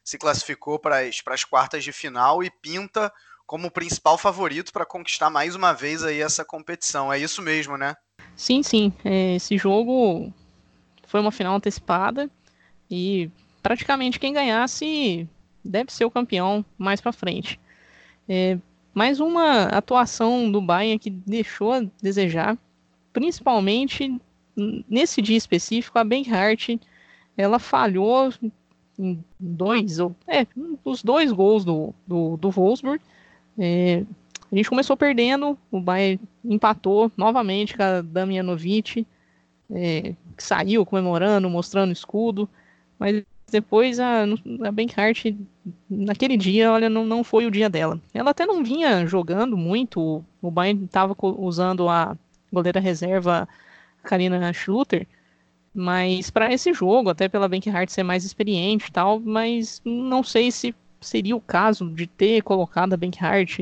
[0.05, 3.11] se classificou para as quartas de final e pinta
[3.45, 7.11] como o principal favorito para conquistar mais uma vez aí essa competição.
[7.11, 7.95] É isso mesmo, né?
[8.37, 8.93] Sim, sim.
[9.03, 10.31] É, esse jogo
[11.07, 12.29] foi uma final antecipada
[12.89, 13.29] e
[13.61, 15.27] praticamente quem ganhasse
[15.63, 17.59] deve ser o campeão mais para frente.
[18.29, 18.57] É,
[18.93, 22.57] mais uma atuação do Bayern que deixou a desejar,
[23.11, 24.21] principalmente
[24.89, 26.77] nesse dia específico, a Benhart,
[27.37, 28.33] ela falhou
[28.97, 30.47] em dois, ou, é,
[30.83, 33.01] os dois gols do, do, do Wolfsburg.
[33.57, 34.03] É,
[34.51, 39.05] a gente começou perdendo, o Bayern empatou novamente com a Damianovic,
[39.71, 42.47] é, que saiu comemorando, mostrando escudo,
[42.97, 44.23] mas depois a,
[44.63, 45.25] a Benhart,
[45.89, 47.99] naquele dia, olha, não, não foi o dia dela.
[48.13, 52.15] Ela até não vinha jogando muito, o Bayern estava usando a
[52.51, 53.47] goleira reserva
[54.05, 55.07] Karina Schluter,
[55.73, 60.49] mas para esse jogo, até pela Benhart ser mais experiente e tal, mas não sei
[60.51, 63.59] se seria o caso de ter colocado a Benhart,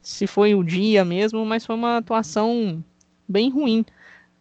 [0.00, 2.82] se foi o dia mesmo, mas foi uma atuação
[3.28, 3.84] bem ruim.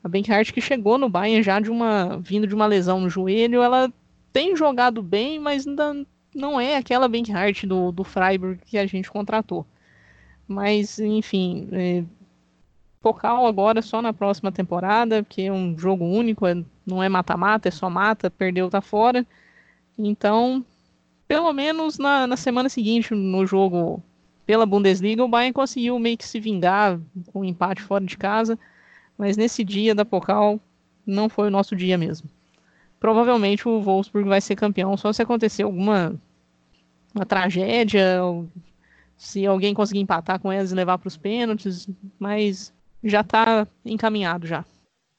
[0.04, 3.62] A Benhart que chegou no Bayern já de uma vindo de uma lesão no joelho,
[3.62, 3.92] ela
[4.32, 9.12] tem jogado bem, mas ainda não é aquela Benhart do, do Freiburg que a gente
[9.12, 9.66] contratou.
[10.48, 11.70] Mas, enfim,
[13.04, 17.68] Pokal agora só na próxima temporada, porque é um jogo único, é, não é mata-mata,
[17.68, 19.26] é só mata, perdeu, tá fora.
[19.98, 20.66] Então,
[21.28, 24.02] pelo menos na, na semana seguinte, no jogo
[24.46, 27.00] pela Bundesliga, o Bayern conseguiu meio que se vingar
[27.32, 28.58] com um empate fora de casa,
[29.18, 30.60] mas nesse dia da Pokal
[31.06, 32.30] não foi o nosso dia mesmo
[33.04, 36.16] provavelmente o Wolfsburg vai ser campeão só se acontecer alguma
[37.14, 38.22] uma tragédia,
[39.18, 41.86] se alguém conseguir empatar com eles e levar para os pênaltis,
[42.18, 44.66] mas já está encaminhado já.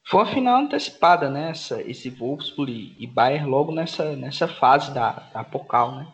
[0.07, 1.51] Foi a final antecipada, né?
[1.51, 6.07] Essa, esse Wolfsburg e Bayern logo nessa, nessa fase da, da Pokal, né?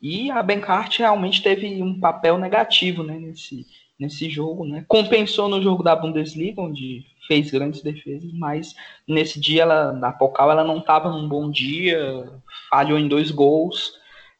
[0.00, 3.66] E a Benkart realmente teve um papel negativo né, nesse,
[3.98, 4.84] nesse jogo, né?
[4.86, 8.74] Compensou no jogo da Bundesliga, onde fez grandes defesas, mas
[9.08, 12.30] nesse dia ela, na Pocal ela não estava num bom dia,
[12.68, 13.94] falhou em dois gols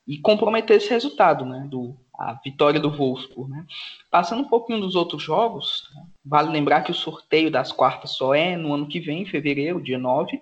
[0.06, 3.64] e comprometeu esse resultado, né, do a vitória do Wolfsburg, né?
[4.11, 5.90] Passando um pouquinho dos outros jogos,
[6.24, 9.83] vale lembrar que o sorteio das quartas só é no ano que vem, em fevereiro,
[9.83, 10.40] dia 9.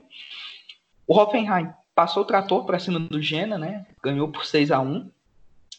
[1.07, 3.87] O Hoffenheim passou o trator para cima do Jena, né?
[4.03, 5.11] Ganhou por 6 a 1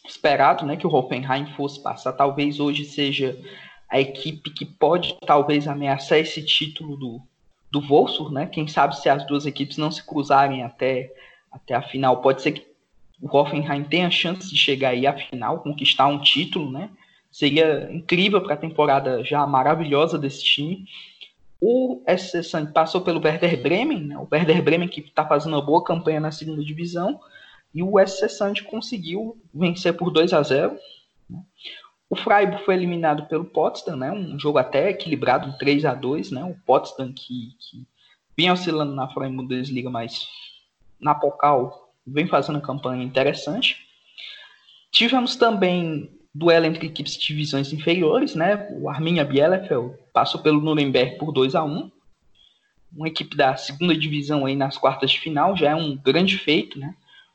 [0.06, 2.12] esperado né, que o Hoffenheim fosse passar.
[2.12, 3.38] Talvez hoje seja
[3.88, 7.22] a equipe que pode talvez ameaçar esse título do,
[7.70, 8.46] do Wolfsburg, né?
[8.46, 11.12] Quem sabe se as duas equipes não se cruzarem até,
[11.50, 12.73] até a final, pode ser que
[13.24, 16.90] o Hoffenheim tenha chance de chegar aí à final, conquistar um título, né?
[17.32, 20.84] Seria incrível para a temporada já maravilhosa desse time.
[21.58, 24.18] O SC passou pelo Werder Bremen, né?
[24.18, 27.18] o Werder Bremen que está fazendo uma boa campanha na segunda divisão,
[27.74, 30.78] e o SC Sand conseguiu vencer por 2 a 0.
[31.30, 31.40] Né?
[32.10, 34.12] O Freiburg foi eliminado pelo Potsdam, né?
[34.12, 36.44] um jogo até equilibrado, 3 a 2 né?
[36.44, 37.86] o Potsdam que, que
[38.36, 40.28] vinha oscilando na Bundesliga, mas
[41.00, 43.76] na Pokal vem fazendo uma campanha interessante.
[44.90, 48.68] Tivemos também duelo entre equipes de divisões inferiores, né?
[48.72, 51.90] O Arminia Bielefeld passou pelo Nuremberg por 2 a 1
[52.92, 56.78] Uma equipe da segunda divisão aí nas quartas de final já é um grande feito,
[56.78, 56.94] né?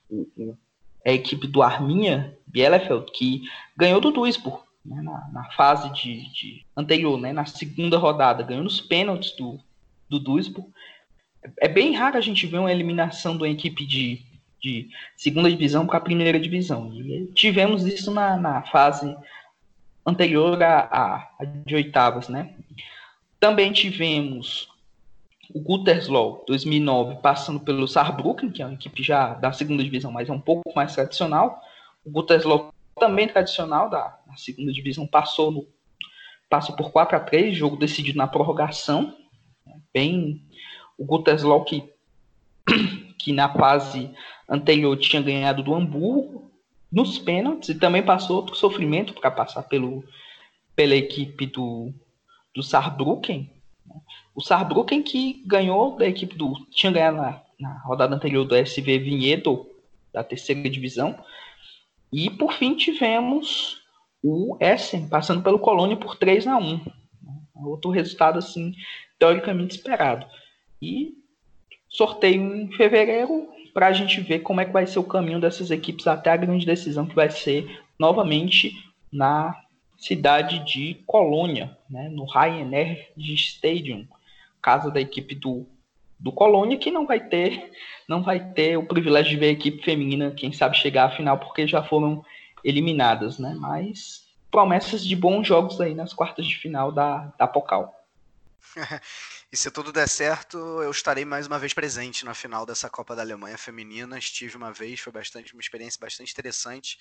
[0.09, 0.57] o, o,
[1.05, 3.43] a equipe do Arminia Bielefeld, que
[3.77, 8.63] ganhou do Duisburg né, na, na, fase de, de, anterior, né, na segunda rodada, ganhou
[8.63, 9.59] nos pênaltis do,
[10.09, 10.67] do Duisburg.
[11.59, 14.21] É bem raro a gente ver uma eliminação de uma equipe de,
[14.61, 16.91] de segunda divisão para a primeira divisão.
[16.93, 19.15] E tivemos isso na, na fase
[20.05, 21.29] anterior à,
[21.65, 22.53] de oitavas, né?
[23.39, 24.67] Também tivemos
[25.53, 30.29] o Gütersloh 2009 passando pelo Saarbrücken, que é uma equipe já da segunda divisão, mas
[30.29, 31.61] é um pouco mais tradicional.
[32.03, 35.67] O Gütersloh também tradicional da, da segunda divisão passou no
[36.49, 39.15] passou por 4 a 3 jogo decidido na prorrogação.
[39.93, 40.43] Bem,
[40.97, 41.87] o Gütersloh que,
[43.19, 44.09] que na fase
[44.47, 46.49] anterior tinha ganhado do Hamburgo
[46.91, 50.03] nos pênaltis e também passou outro sofrimento para passar pelo,
[50.75, 51.93] pela equipe do,
[52.55, 53.51] do Saarbrücken.
[54.33, 56.53] O Saarbrücken que ganhou da equipe do.
[56.71, 59.67] tinha ganhado na, na rodada anterior do SV Vinhedo,
[60.11, 61.15] da terceira divisão.
[62.11, 63.81] E por fim tivemos
[64.23, 66.99] o Essen passando pelo Colônia por 3 a 1
[67.55, 68.73] Outro resultado, assim,
[69.19, 70.25] teoricamente esperado.
[70.81, 71.13] E
[71.89, 75.71] sorteio em fevereiro para a gente ver como é que vai ser o caminho dessas
[75.71, 78.73] equipes até a grande decisão que vai ser novamente
[79.11, 79.55] na
[79.97, 84.07] cidade de Colônia, né, no Rhein-Energy Stadium,
[84.61, 85.65] casa da equipe do,
[86.17, 87.71] do Colônia, que não vai ter
[88.07, 91.37] não vai ter o privilégio de ver a equipe feminina, quem sabe chegar à final,
[91.37, 92.25] porque já foram
[92.63, 93.55] eliminadas, né?
[93.55, 97.93] Mas promessas de bons jogos aí nas quartas de final da, da Pocal.
[99.51, 103.15] e se tudo der certo, eu estarei mais uma vez presente na final dessa Copa
[103.15, 104.17] da Alemanha feminina.
[104.17, 106.99] Estive uma vez, foi bastante uma experiência bastante interessante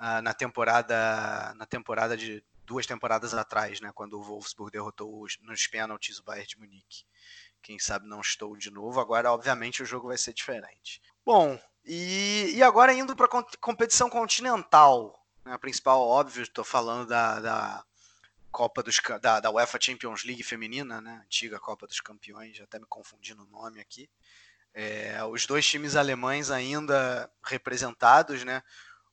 [0.00, 5.38] uh, na temporada na temporada de duas temporadas atrás, né, quando o Wolfsburg derrotou os,
[5.42, 7.04] nos pênaltis o Bayern de Munique.
[7.62, 8.98] Quem sabe não estou de novo.
[9.00, 11.02] Agora, obviamente, o jogo vai ser diferente.
[11.24, 15.22] Bom, e, e agora indo para a competição continental.
[15.44, 17.84] Né, a principal, óbvio, estou falando da, da
[18.54, 21.22] Copa dos da, da, UEFA Champions League feminina, né?
[21.24, 24.08] Antiga Copa dos Campeões, até me confundi no nome aqui.
[24.72, 28.62] É, os dois times alemães ainda representados, né?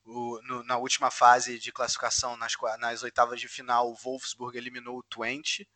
[0.05, 4.99] O, no, na última fase de classificação, nas, nas oitavas de final, o Wolfsburg eliminou
[4.99, 5.67] o Twente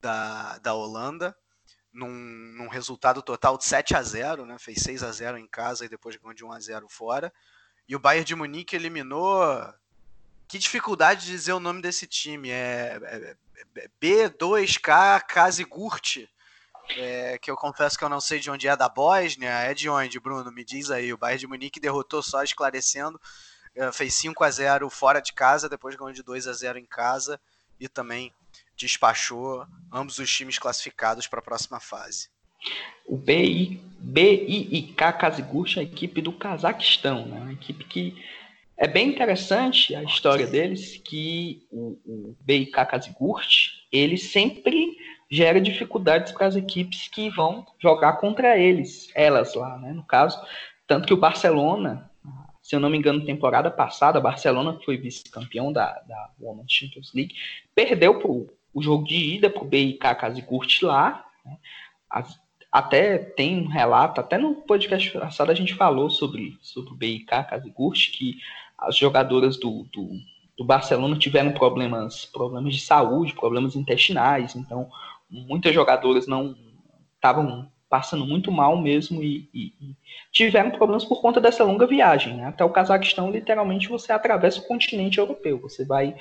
[0.00, 1.36] da, da Holanda,
[1.92, 4.56] num, num, resultado total de 7 a 0 né?
[4.60, 7.32] Fez 6 a 0 em casa e depois ganhou de 1 a 0 fora.
[7.88, 9.42] E o Bayern de Munique eliminou.
[10.52, 12.50] Que dificuldade de dizer o nome desse time.
[12.50, 13.36] É, é,
[13.78, 16.26] é B2K Kazigurt.
[16.90, 19.48] É, que eu confesso que eu não sei de onde é da Bósnia.
[19.48, 20.52] É de onde, Bruno?
[20.52, 21.10] Me diz aí.
[21.10, 23.18] O Bayern de Munique derrotou só esclarecendo
[23.74, 26.84] eh, fez 5 a 0 fora de casa, depois ganhou de 2 a 0 em
[26.84, 27.40] casa
[27.80, 28.30] e também
[28.76, 32.28] despachou ambos os times classificados para a próxima fase.
[33.06, 37.40] O BI, BIIK Kazigush é a equipe do Cazaquistão, né?
[37.40, 38.22] uma equipe que
[38.76, 44.96] é bem interessante a história deles, que o, o BIK Kazigurt, ele sempre
[45.30, 49.92] gera dificuldades para as equipes que vão jogar contra eles, elas lá, né?
[49.92, 50.40] no caso,
[50.86, 52.10] tanto que o Barcelona
[52.62, 57.12] se eu não me engano, temporada passada, Barcelona, que foi vice-campeão da, da Women's Champions
[57.12, 57.34] League,
[57.74, 61.26] perdeu pro, o jogo de ida para o BIK Kazigurt lá.
[61.44, 61.58] Né?
[62.08, 62.40] As,
[62.72, 67.26] até tem um relato, até no podcast passado a gente falou sobre, sobre o BIK
[67.26, 68.38] Kazigurt, que
[68.78, 70.08] as jogadoras do, do,
[70.56, 74.90] do Barcelona tiveram problemas, problemas de saúde, problemas intestinais, então
[75.30, 76.56] muitas jogadoras não
[77.14, 79.96] estavam passando muito mal mesmo e, e, e,
[80.32, 82.34] tiveram problemas por conta dessa longa viagem.
[82.38, 82.46] Né?
[82.46, 85.60] Até o Cazaquistão, literalmente, você atravessa o continente europeu.
[85.60, 86.16] Você vai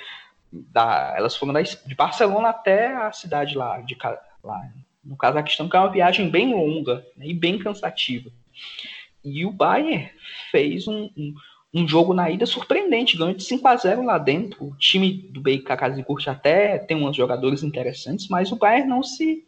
[0.51, 3.97] da, elas foram da, de Barcelona até a cidade lá, de,
[4.43, 4.69] lá
[5.03, 8.29] no Cazaquistão, que é uma viagem bem longa né, e bem cansativa.
[9.23, 10.09] E o Bayern
[10.51, 11.33] fez um, um,
[11.73, 14.65] um, jogo na ida surpreendente, ganhou de 5 a 0 lá dentro.
[14.65, 19.43] O time do BIK Kazikurt até tem uns jogadores interessantes, mas o Bayern não se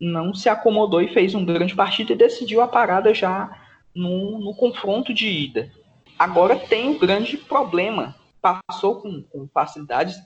[0.00, 3.50] não se acomodou e fez um grande partido e decidiu a parada já
[3.94, 5.70] no, no confronto de ida.
[6.18, 8.16] Agora tem um grande problema.
[8.40, 10.16] Passou com, com facilidades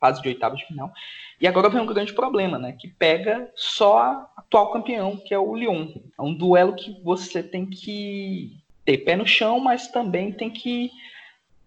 [0.00, 0.92] fase de oitavas de final.
[1.40, 2.72] E agora vem um grande problema, né?
[2.72, 5.88] Que pega só a atual campeão, que é o Lyon.
[6.18, 10.90] É um duelo que você tem que ter pé no chão, mas também tem que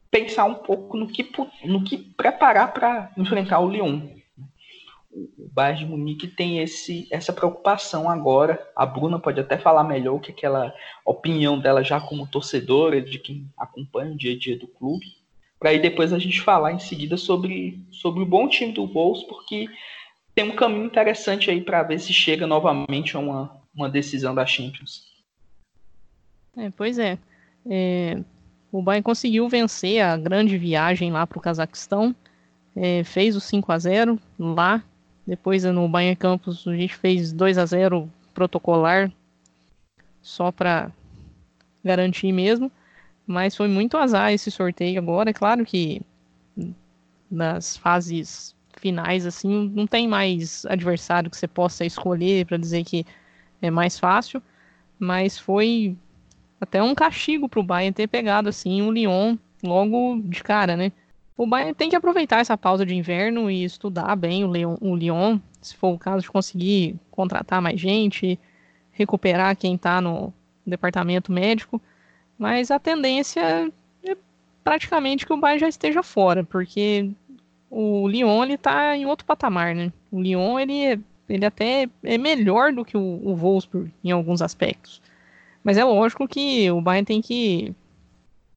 [0.10, 1.30] pensar um pouco no que,
[1.64, 4.22] no que preparar para enfrentar o Lyon
[5.14, 8.66] o Bayern de Munique tem esse, essa preocupação agora.
[8.76, 10.74] A Bruna pode até falar melhor o que é aquela
[11.06, 15.06] opinião dela já como torcedora, de quem acompanha o dia a dia do clube.
[15.62, 19.22] Para aí depois a gente falar em seguida sobre, sobre o bom time do Wolves,
[19.28, 19.70] porque
[20.34, 24.44] tem um caminho interessante aí para ver se chega novamente a uma, uma decisão da
[24.44, 25.06] Champions.
[26.58, 27.20] É, pois é.
[27.70, 28.20] é.
[28.72, 32.16] O Bayern conseguiu vencer a grande viagem lá para o Cazaquistão.
[32.76, 34.84] É, fez o 5 a 0 lá
[35.28, 39.12] depois no Banha Campos a gente fez 2 a 0 protocolar
[40.22, 40.92] só para
[41.84, 42.72] garantir mesmo,
[43.26, 46.02] mas foi muito azar esse sorteio agora, é claro que
[47.30, 53.06] nas fases finais, assim, não tem mais adversário que você possa escolher para dizer que
[53.62, 54.42] é mais fácil,
[55.00, 55.96] mas foi
[56.60, 60.92] até um castigo para o Bayern ter pegado assim o Lyon logo de cara, né?
[61.38, 64.96] O Bayern tem que aproveitar essa pausa de inverno e estudar bem o, Leon, o
[64.96, 68.40] Lyon, se for o caso de conseguir contratar mais gente,
[68.92, 70.34] recuperar quem está no
[70.66, 71.82] departamento médico,
[72.42, 73.72] mas a tendência
[74.04, 74.18] é
[74.64, 77.12] praticamente que o Bayern já esteja fora, porque
[77.70, 79.94] o Lyon ele tá em outro patamar, né?
[80.12, 81.00] O Lyon ele, é,
[81.30, 85.04] ele até é melhor do que o, o Wolfsburg em alguns aspectos.
[85.64, 87.76] Mas é lógico que o Bayern tem que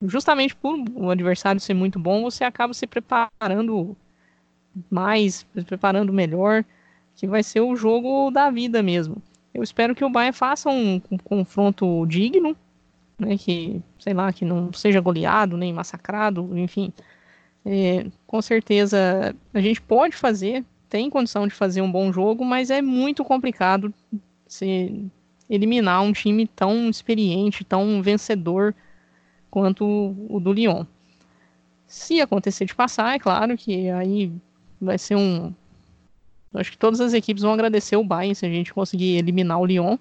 [0.01, 3.95] justamente por o adversário ser muito bom, você acaba se preparando
[4.91, 6.65] mais, se preparando melhor,
[7.15, 9.23] que vai ser o jogo da vida mesmo.
[9.53, 12.57] Eu espero que o Bayern faça um, um confronto digno,
[13.19, 16.93] né, que, sei lá, que não seja goleado, nem massacrado, enfim.
[17.65, 22.71] É, com certeza a gente pode fazer, tem condição de fazer um bom jogo, mas
[22.71, 23.93] é muito complicado
[24.47, 25.11] se
[25.49, 28.75] eliminar um time tão experiente, tão vencedor
[29.51, 30.85] quanto o do Lyon.
[31.87, 34.33] Se acontecer de passar, é claro que aí
[34.81, 35.55] vai ser um.
[36.55, 39.67] Acho que todas as equipes vão agradecer o Bayern se a gente conseguir eliminar o
[39.67, 39.97] Lyon,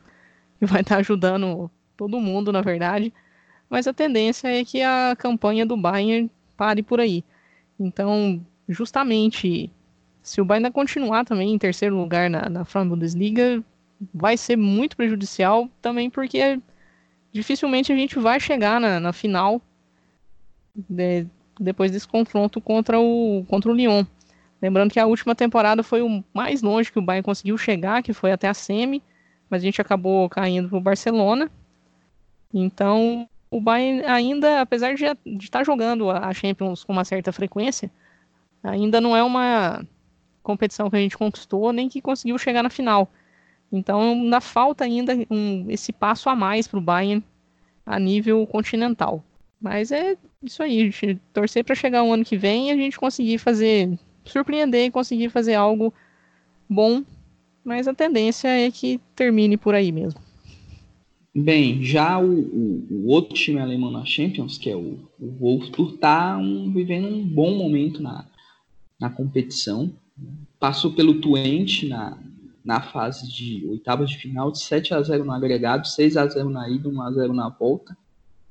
[0.59, 3.13] que vai estar ajudando todo mundo, na verdade.
[3.69, 7.23] Mas a tendência é que a campanha do Bayern pare por aí.
[7.79, 9.71] Então, justamente,
[10.21, 13.63] se o Bayern continuar também em terceiro lugar na, na Bundesliga,
[14.13, 16.59] vai ser muito prejudicial também porque
[17.31, 19.61] dificilmente a gente vai chegar na, na final
[20.75, 21.25] de,
[21.59, 24.05] depois desse confronto contra o, contra o Lyon.
[24.61, 28.13] Lembrando que a última temporada foi o mais longe que o Bayern conseguiu chegar, que
[28.13, 29.03] foi até a semi,
[29.49, 31.51] mas a gente acabou caindo para o Barcelona.
[32.53, 37.89] Então, o Bayern ainda, apesar de estar tá jogando a Champions com uma certa frequência,
[38.63, 39.85] ainda não é uma
[40.41, 43.09] competição que a gente conquistou, nem que conseguiu chegar na final.
[43.71, 47.23] Então, ainda falta ainda um, esse passo a mais para o Bayern
[47.85, 49.23] a nível continental.
[49.59, 52.99] Mas é isso aí, gente torcer para chegar o ano que vem e a gente
[52.99, 55.93] conseguir fazer, surpreender e conseguir fazer algo
[56.69, 57.03] bom,
[57.63, 60.19] mas a tendência é que termine por aí mesmo.
[61.35, 65.95] Bem, já o, o, o outro time alemão na Champions, que é o, o Wolfsburg,
[65.95, 68.29] está um, vivendo um bom momento na,
[68.99, 69.91] na competição.
[70.59, 72.21] Passou pelo Twente na,
[72.63, 76.51] na fase de oitavas de final, de 7 a 0 no agregado, 6 a 0
[76.51, 77.97] na ida, 1 a 0 na volta.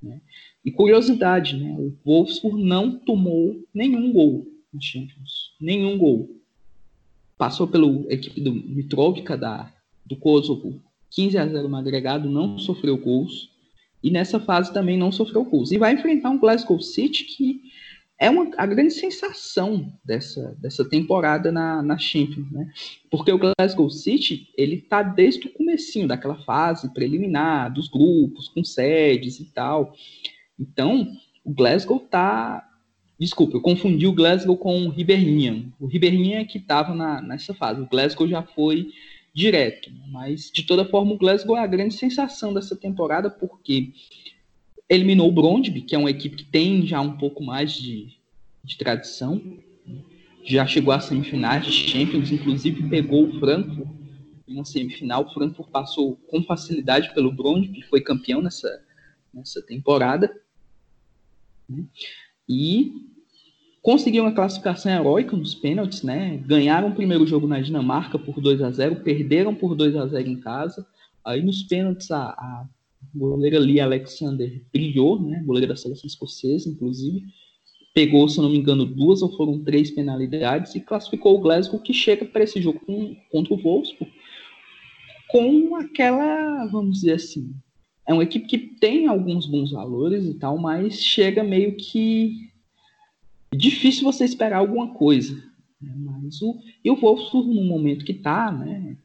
[0.03, 0.21] Né?
[0.65, 1.77] E curiosidade, né?
[1.79, 6.29] o Wolfsburg não tomou nenhum gol no Champions, nenhum gol.
[7.39, 9.73] Passou pela equipe do Mitrovica da,
[10.05, 13.51] do Kosovo, 15 a 0 no agregado, não sofreu gols.
[14.03, 15.71] E nessa fase também não sofreu gols.
[15.71, 17.61] E vai enfrentar um Glasgow City que
[18.19, 22.71] é uma, a grande sensação dessa, dessa temporada na, na Champions, né?
[23.11, 28.63] Porque o Glasgow City, ele tá desde o comecinho daquela fase preliminar, dos grupos, com
[28.63, 29.95] sedes e tal.
[30.59, 31.09] Então,
[31.45, 32.69] o Glasgow tá...
[33.19, 35.73] Desculpa, eu confundi o Glasgow com o Ribeirinha.
[35.79, 37.81] O Ribeirinha é que estava nessa fase.
[37.81, 38.89] O Glasgow já foi
[39.35, 39.91] direto.
[39.91, 40.05] Né?
[40.09, 43.93] Mas, de toda forma, o Glasgow é a grande sensação dessa temporada, porque
[44.89, 48.19] eliminou o Brondby, que é uma equipe que tem já um pouco mais de,
[48.63, 49.41] de tradição,
[50.45, 53.89] já chegou às semifinais de Champions, inclusive pegou o Frankfurt
[54.47, 55.25] em uma semifinal.
[55.25, 58.83] O Frankfurt passou com facilidade pelo Brondby, foi campeão nessa,
[59.33, 60.31] nessa temporada.
[62.49, 63.12] E
[63.83, 66.37] conseguiu uma classificação heróica nos pênaltis, né?
[66.47, 70.29] Ganharam o primeiro jogo na Dinamarca por 2 a 0 perderam por 2 a 0
[70.29, 70.87] em casa.
[71.25, 72.67] Aí nos pênaltis a, a
[73.15, 75.43] goleira Lee Alexander brilhou, né?
[75.45, 77.25] Goleira da seleção escocesa, inclusive.
[77.93, 81.93] Pegou, se não me engano, duas ou foram três penalidades e classificou o Glasgow, que
[81.93, 84.11] chega para esse jogo com, contra o Wolfsburg
[85.33, 87.55] com aquela, vamos dizer assim,
[88.07, 92.52] é uma equipe que tem alguns bons valores e tal, mas chega meio que
[93.53, 95.35] difícil você esperar alguma coisa.
[95.81, 95.93] Né?
[95.97, 98.97] Mas o, e o Wolfsburg, no momento que está, né,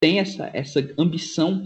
[0.00, 1.64] tem essa, essa ambição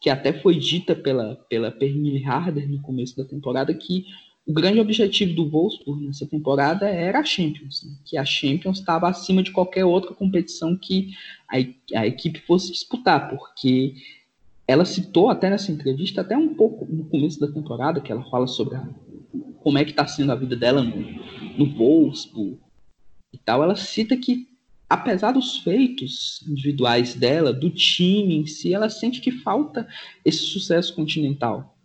[0.00, 4.06] que até foi dita pela, pela Pernille Harder no começo da temporada, que
[4.46, 7.92] o grande objetivo do Wolfsburg nessa temporada era a Champions, né?
[8.04, 11.10] que a Champions estava acima de qualquer outra competição que
[11.48, 11.56] a,
[12.00, 13.94] a equipe fosse disputar, porque
[14.66, 18.46] ela citou até nessa entrevista, até um pouco no começo da temporada, que ela fala
[18.46, 18.88] sobre a,
[19.62, 20.96] como é que está sendo a vida dela no,
[21.58, 22.58] no Wolfsburg
[23.32, 24.48] e tal, ela cita que
[24.88, 29.86] apesar dos feitos individuais dela, do time em si, ela sente que falta
[30.24, 31.76] esse sucesso continental.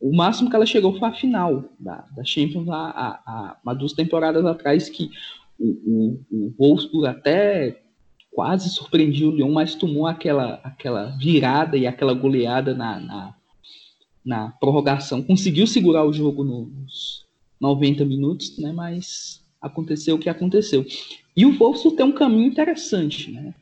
[0.00, 3.92] O máximo que ela chegou foi a final da, da Champions há, há, há duas
[3.92, 5.10] temporadas atrás, que
[5.58, 7.82] o, o, o Wolfsburg até
[8.30, 13.34] quase surpreendiu o Lyon, mas tomou aquela, aquela virada e aquela goleada na, na,
[14.28, 15.22] na prorrogação.
[15.22, 17.24] Conseguiu segurar o jogo nos
[17.58, 18.70] 90 minutos, né?
[18.72, 20.84] mas aconteceu o que aconteceu.
[21.34, 23.32] E o Wolfsburg tem um caminho interessante.
[23.32, 23.54] Né?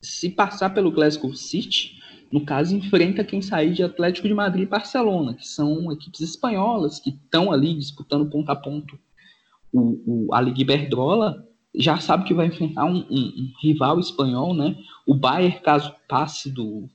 [0.00, 1.98] Se passar pelo Glasgow City,
[2.30, 7.00] no caso, enfrenta quem sair de Atlético de Madrid e Barcelona, que são equipes espanholas
[7.00, 8.96] que estão ali disputando ponto a ponto
[9.72, 11.44] o, o, a Liga Iberdrola
[11.74, 14.76] já sabe que vai enfrentar um, um, um, rival espanhol, né?
[15.06, 16.88] O Bayern, caso passe do,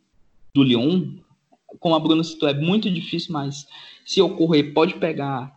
[0.53, 1.17] do Lyon,
[1.79, 3.67] como a Bruna citou, é muito difícil, mas
[4.05, 5.53] se ocorrer, pode pegar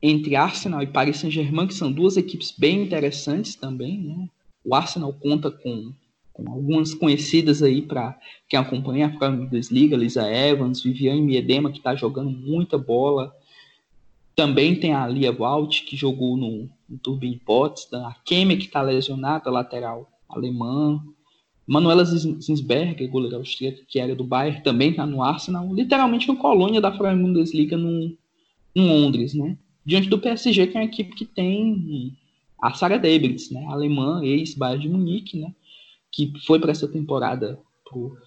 [0.00, 4.28] entre Arsenal e Paris Saint-Germain, que são duas equipes bem interessantes também, né?
[4.64, 5.92] O Arsenal conta com,
[6.32, 11.94] com algumas conhecidas aí para quem acompanha a Bundesliga, Lisa Evans, Viviane Miedema, que está
[11.94, 13.34] jogando muita bola,
[14.34, 18.80] também tem a Lia Walt, que jogou no, no Turbine Potsdam, a Kemi, que está
[18.80, 21.00] lesionada, lateral alemã,
[21.72, 26.82] Manuela Zinsberger, goleira austríaca, que era do Bayern, também está no Arsenal, literalmente uma colônia
[26.82, 28.14] da Frauen Bundesliga no,
[28.76, 29.56] em Londres, né?
[29.82, 32.14] Diante do PSG, que é uma equipe que tem
[32.60, 33.64] a Sarah Debritz, né?
[33.70, 35.54] alemã, ex-Bayern de Munique, né?
[36.10, 37.58] Que foi para essa temporada
[37.88, 38.18] pro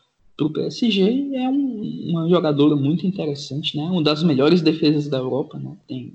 [0.42, 3.84] o PSG é um, uma jogadora muito interessante, né?
[3.84, 5.78] Uma das melhores defesas da Europa, né?
[5.88, 6.14] Tem,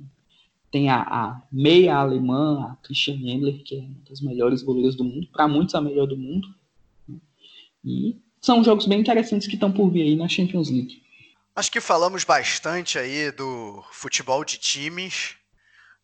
[0.68, 5.04] tem a, a meia alemã, a Christiane Endler, que é uma das melhores goleiras do
[5.04, 6.48] mundo, para muitos a melhor do mundo.
[7.84, 11.02] E são jogos bem interessantes que estão por vir aí na Champions League.
[11.54, 15.36] Acho que falamos bastante aí do futebol de times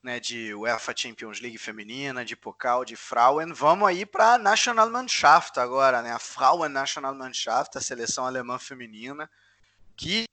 [0.07, 3.53] né, de UEFA Champions League feminina, de Pokal, de Frauen.
[3.53, 6.13] Vamos aí para a Nationalmannschaft agora, né?
[6.13, 9.29] A Frauen Nationalmannschaft, a seleção alemã feminina,
[9.97, 10.25] que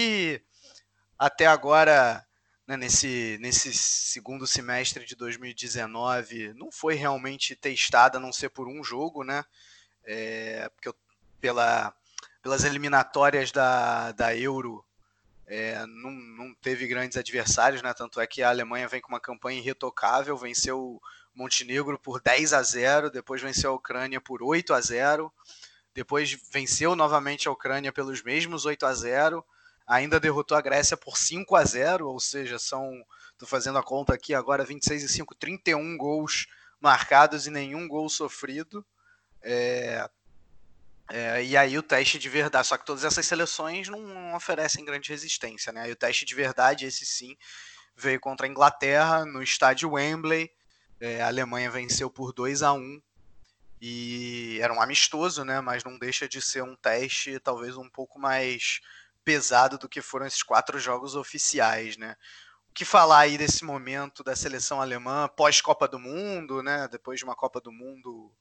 [1.18, 2.24] até agora,
[2.68, 8.68] né, nesse, nesse segundo semestre de 2019, não foi realmente testada, a não ser por
[8.68, 9.44] um jogo, né?
[10.06, 10.96] É, porque eu,
[11.44, 11.94] pela,
[12.42, 14.82] pelas eliminatórias da, da Euro
[15.46, 17.94] é, não, não, teve grandes adversários, né?
[17.94, 21.02] Tanto é que a Alemanha vem com uma campanha irretocável, venceu
[21.36, 25.30] Montenegro por 10 a 0, depois venceu a Ucrânia por 8 a 0,
[25.94, 29.46] depois venceu novamente a Ucrânia pelos mesmos 8 a 0,
[29.86, 33.06] ainda derrotou a Grécia por 5 a 0, ou seja, são,
[33.38, 36.48] tô fazendo a conta aqui agora, 26 e 5, 31 gols
[36.80, 38.86] marcados e nenhum gol sofrido.
[39.42, 40.10] É,
[41.10, 45.10] é, e aí o teste de verdade, só que todas essas seleções não oferecem grande
[45.10, 45.92] resistência, né?
[45.92, 47.36] O teste de verdade, esse sim,
[47.96, 50.50] veio contra a Inglaterra no estádio Wembley.
[51.00, 53.02] É, a Alemanha venceu por 2 a 1
[53.82, 55.60] e era um amistoso, né?
[55.60, 58.80] Mas não deixa de ser um teste talvez um pouco mais
[59.26, 62.16] pesado do que foram esses quatro jogos oficiais, né?
[62.70, 66.88] O que falar aí desse momento da seleção alemã pós Copa do Mundo, né?
[66.90, 68.32] Depois de uma Copa do Mundo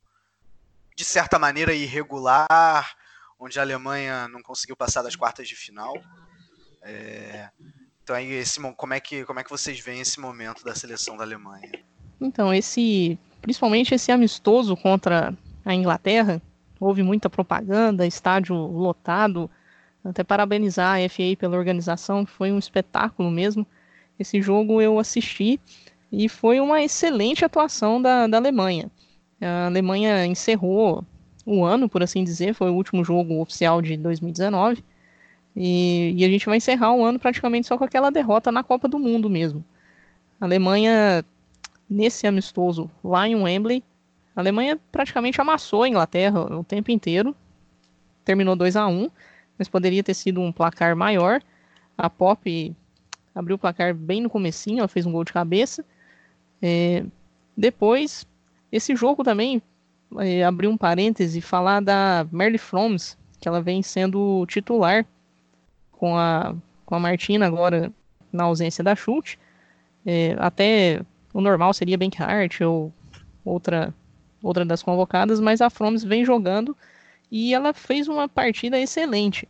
[0.95, 2.95] de certa maneira irregular,
[3.39, 5.93] onde a Alemanha não conseguiu passar das quartas de final.
[6.83, 7.49] É,
[8.03, 11.17] então aí esse como é que como é que vocês veem esse momento da seleção
[11.17, 11.71] da Alemanha?
[12.21, 15.33] Então esse principalmente esse amistoso contra
[15.65, 16.43] a Inglaterra
[16.81, 19.51] houve muita propaganda, estádio lotado.
[20.05, 23.65] Até parabenizar a FA pela organização, foi um espetáculo mesmo.
[24.19, 25.61] Esse jogo eu assisti
[26.11, 28.91] e foi uma excelente atuação da, da Alemanha.
[29.43, 31.05] A Alemanha encerrou
[31.45, 34.85] o ano, por assim dizer, foi o último jogo oficial de 2019.
[35.55, 38.89] E, e, a gente vai encerrar o ano praticamente só com aquela derrota na Copa
[38.89, 39.65] do Mundo mesmo.
[40.41, 41.25] A Alemanha,
[41.91, 43.83] nesse amistoso lá em Wembley,
[44.35, 47.37] a Alemanha praticamente amassou a Inglaterra o tempo inteiro.
[48.25, 49.11] Terminou 2 a 1
[49.59, 51.41] mas poderia ter sido um placar maior.
[51.97, 52.75] A Pop
[53.35, 55.85] abriu o placar bem no comecinho, ela fez um gol de cabeça.
[56.61, 57.05] É,
[57.57, 58.27] depois
[58.73, 59.61] esse jogo também,
[60.19, 65.05] é, abrir um parêntese, falar da Merle Froms, que ela vem sendo titular
[65.93, 66.55] com a,
[66.87, 67.93] com a Martina agora
[68.33, 69.37] na ausência da Schultz.
[70.07, 71.03] É, até
[71.35, 72.93] o normal seria Hart ou
[73.45, 73.95] outra,
[74.43, 76.77] outra das convocadas, mas a Froms vem jogando
[77.31, 79.47] e ela fez uma partida excelente.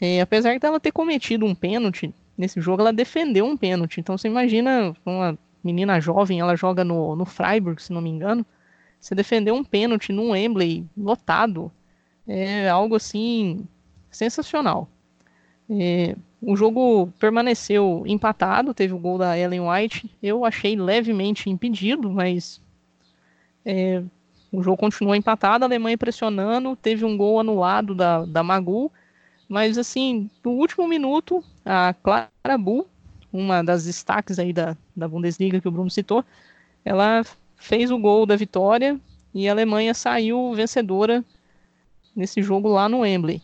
[0.00, 4.00] É, apesar dela ter cometido um pênalti nesse jogo, ela defendeu um pênalti.
[4.00, 8.44] Então você imagina uma menina jovem, ela joga no, no Freiburg, se não me engano.
[9.00, 11.70] Você defender um pênalti num Wembley lotado
[12.26, 13.66] é algo assim
[14.10, 14.88] sensacional.
[15.68, 20.10] É, o jogo permaneceu empatado, teve o gol da Ellen White.
[20.22, 22.60] Eu achei levemente impedido, mas
[23.64, 24.02] é,
[24.52, 28.92] o jogo continuou empatado, a Alemanha pressionando, teve um gol anulado da, da Magu,
[29.48, 32.86] mas assim, no último minuto, a Clara Bull
[33.32, 36.24] uma das destaques aí da, da Bundesliga que o Bruno citou,
[36.84, 37.24] ela
[37.56, 39.00] fez o gol da vitória
[39.34, 41.24] e a Alemanha saiu vencedora
[42.14, 43.40] nesse jogo lá no Wembley.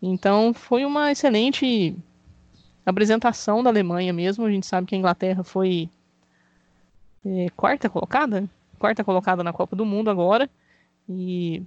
[0.00, 1.96] Então foi uma excelente
[2.84, 4.44] apresentação da Alemanha mesmo.
[4.44, 5.88] A gente sabe que a Inglaterra foi
[7.24, 10.48] é, quarta colocada, quarta colocada na Copa do Mundo agora
[11.08, 11.62] e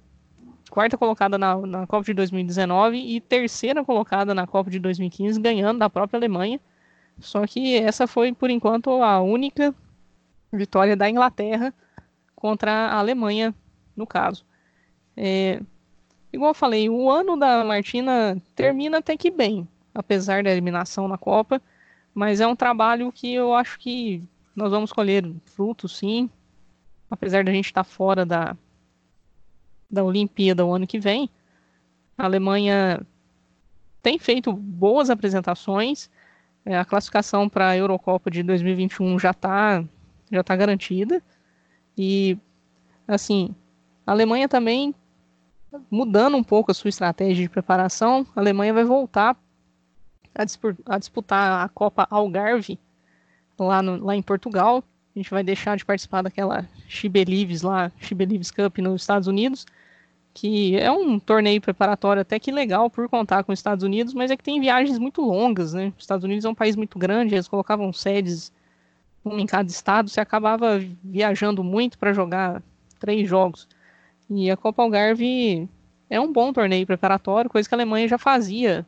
[0.70, 5.78] quarta colocada na, na Copa de 2019 e terceira colocada na Copa de 2015, ganhando
[5.78, 6.60] da própria Alemanha.
[7.18, 9.74] Só que essa foi, por enquanto, a única
[10.52, 11.72] vitória da Inglaterra
[12.34, 13.54] contra a Alemanha,
[13.96, 14.44] no caso.
[15.16, 15.60] É,
[16.32, 21.16] igual eu falei, o ano da Martina termina até que bem, apesar da eliminação na
[21.16, 21.60] Copa,
[22.14, 24.22] mas é um trabalho que eu acho que
[24.54, 26.30] nós vamos colher frutos, sim,
[27.10, 28.56] apesar da gente estar fora da,
[29.90, 31.30] da Olimpíada o ano que vem,
[32.16, 33.06] a Alemanha
[34.02, 36.08] tem feito boas apresentações.
[36.66, 39.84] É, a classificação para a Eurocopa de 2021 já está
[40.30, 41.22] já tá garantida.
[41.96, 42.36] E,
[43.06, 43.54] assim,
[44.04, 44.92] a Alemanha também,
[45.88, 49.36] mudando um pouco a sua estratégia de preparação, a Alemanha vai voltar
[50.34, 50.42] a,
[50.94, 52.80] a disputar a Copa Algarve
[53.56, 54.82] lá, no, lá em Portugal.
[55.14, 59.64] A gente vai deixar de participar daquela Chibelives lá, Chibelives Cup nos Estados Unidos
[60.36, 64.30] que é um torneio preparatório até que legal por contar com os Estados Unidos, mas
[64.30, 65.94] é que tem viagens muito longas, né?
[65.96, 68.52] Os Estados Unidos é um país muito grande, eles colocavam sedes
[69.24, 72.62] uma em cada estado, você acabava viajando muito para jogar
[73.00, 73.66] três jogos.
[74.28, 75.66] E a Copa Algarve
[76.10, 78.84] é um bom torneio preparatório, coisa que a Alemanha já fazia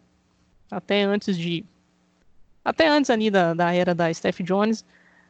[0.71, 1.65] até antes de
[2.63, 4.85] até antes ali da, da era da Steph Jones,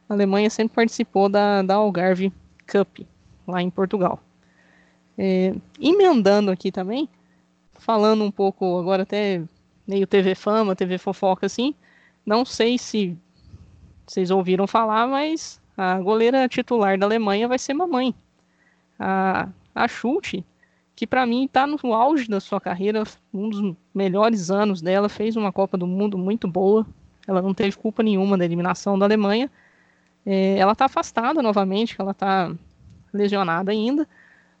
[0.09, 2.33] a Alemanha sempre participou da, da Algarve
[2.67, 3.07] Cup
[3.47, 4.19] lá em Portugal.
[5.21, 7.09] É, emendando aqui também,
[7.73, 9.43] falando um pouco agora até
[9.85, 11.75] meio TV Fama, TV Fofoca assim,
[12.25, 13.17] não sei se
[14.07, 18.15] vocês ouviram falar, mas a goleira titular da Alemanha vai ser mamãe.
[18.97, 20.45] A, a Schulte,
[20.95, 23.03] que para mim está no auge da sua carreira,
[23.33, 26.87] um dos melhores anos dela, fez uma Copa do Mundo muito boa.
[27.27, 29.51] Ela não teve culpa nenhuma da eliminação da Alemanha.
[30.25, 32.49] É, ela está afastada novamente, ela está
[33.11, 34.07] lesionada ainda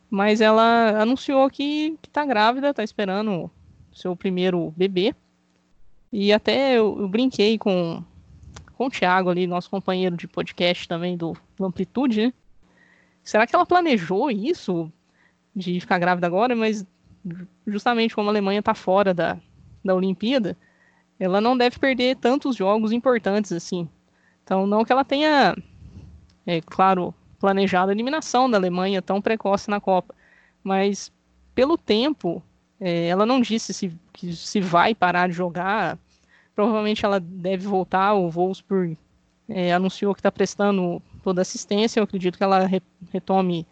[0.09, 3.49] mas ela anunciou que, que tá grávida, tá esperando
[3.93, 5.13] seu primeiro bebê.
[6.11, 8.03] E até eu, eu, brinquei com,
[8.75, 12.33] com o Thiago ali, nosso companheiro de podcast também do, do Amplitude, né?
[13.23, 14.91] Será que ela planejou isso
[15.55, 16.55] de ficar grávida agora?
[16.55, 16.85] Mas
[17.67, 19.37] justamente como a Alemanha tá fora da,
[19.85, 20.57] da Olimpíada,
[21.19, 23.87] ela não deve perder tantos jogos importantes assim.
[24.43, 25.55] Então, não que ela tenha,
[26.47, 30.13] é claro, planejado a eliminação da Alemanha tão precoce na Copa.
[30.63, 31.11] Mas
[31.55, 32.43] pelo tempo,
[32.79, 35.97] é, ela não disse se, que se vai parar de jogar.
[36.55, 38.13] Provavelmente ela deve voltar.
[38.13, 38.97] O Wolfsburg
[39.47, 41.99] é, anunciou que está prestando toda assistência.
[41.99, 42.81] Eu acredito que ela re,
[43.11, 43.65] retome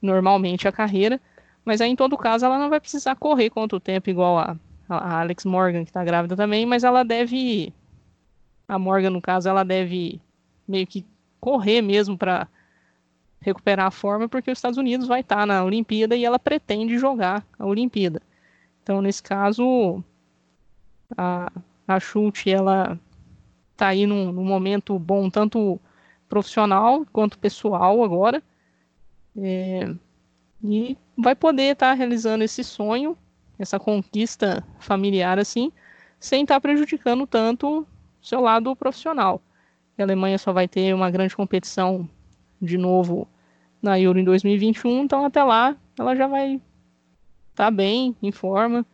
[0.00, 1.20] normalmente a carreira.
[1.64, 4.56] Mas aí, em todo caso, ela não vai precisar correr contra o tempo igual a,
[4.88, 6.64] a Alex Morgan, que está grávida também.
[6.64, 7.72] Mas ela deve.
[8.68, 10.20] A Morgan, no caso, ela deve
[10.66, 11.04] meio que
[11.40, 12.48] correr mesmo para
[13.40, 17.46] recuperar a forma, porque os Estados Unidos vai estar na Olimpíada e ela pretende jogar
[17.58, 18.20] a Olimpíada.
[18.82, 20.02] Então, nesse caso,
[21.16, 21.50] a,
[21.86, 22.98] a Chute, ela
[23.72, 25.78] está aí num, num, momento bom, tanto
[26.28, 28.42] profissional quanto pessoal agora.
[29.36, 29.94] É,
[30.64, 33.16] e vai poder estar tá realizando esse sonho,
[33.58, 35.70] essa conquista familiar assim,
[36.18, 37.86] sem estar tá prejudicando tanto
[38.20, 39.40] seu lado profissional.
[39.98, 42.08] A Alemanha só vai ter uma grande competição
[42.60, 43.28] de novo
[43.82, 46.54] na Euro em 2021, então até lá ela já vai
[47.50, 48.84] estar tá bem, em forma.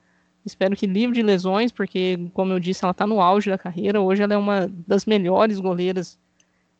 [0.45, 4.01] Espero que livre de lesões, porque, como eu disse, ela está no auge da carreira.
[4.01, 6.19] Hoje ela é uma das melhores goleiras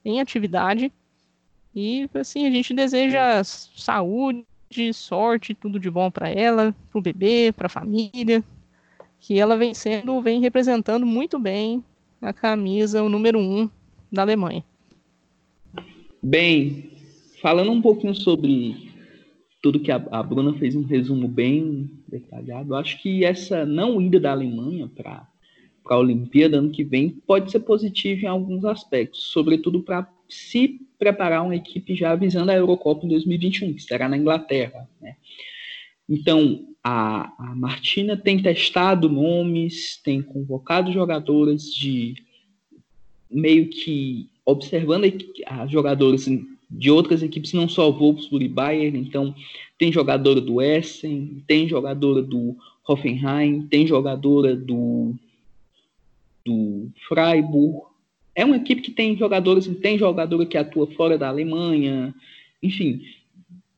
[0.05, 0.93] em atividade.
[1.75, 4.45] E, assim, a gente deseja saúde,
[4.93, 8.43] sorte, tudo de bom para ela, para o bebê, para a família.
[9.21, 11.85] Que ela vem sendo, vem representando muito bem
[12.21, 13.71] a camisa, o número um
[14.11, 14.65] da Alemanha.
[16.25, 16.93] Bem,
[17.41, 18.93] falando um pouquinho sobre
[19.61, 24.21] tudo que a, a Bruna fez um resumo bem detalhado, acho que essa não ida
[24.21, 25.27] da Alemanha para
[25.85, 31.45] a Olimpíada ano que vem pode ser positiva em alguns aspectos, sobretudo para se preparar
[31.45, 34.89] uma equipe já visando a Eurocopa em 2021, que será na Inglaterra.
[35.01, 35.17] Né?
[36.09, 42.15] Então, a, a Martina tem testado nomes, tem convocado jogadoras de
[43.29, 45.05] meio que observando
[45.47, 46.27] as jogadoras
[46.71, 49.35] de outras equipes, não só Wolfsburg e Bayern, então
[49.79, 55.15] tem jogadora do Essen, tem jogadora do Hoffenheim, tem jogadora do,
[56.45, 57.83] do Freiburg.
[58.35, 62.15] É uma equipe que tem jogadores, tem jogadora que atua fora da Alemanha,
[62.63, 63.03] enfim,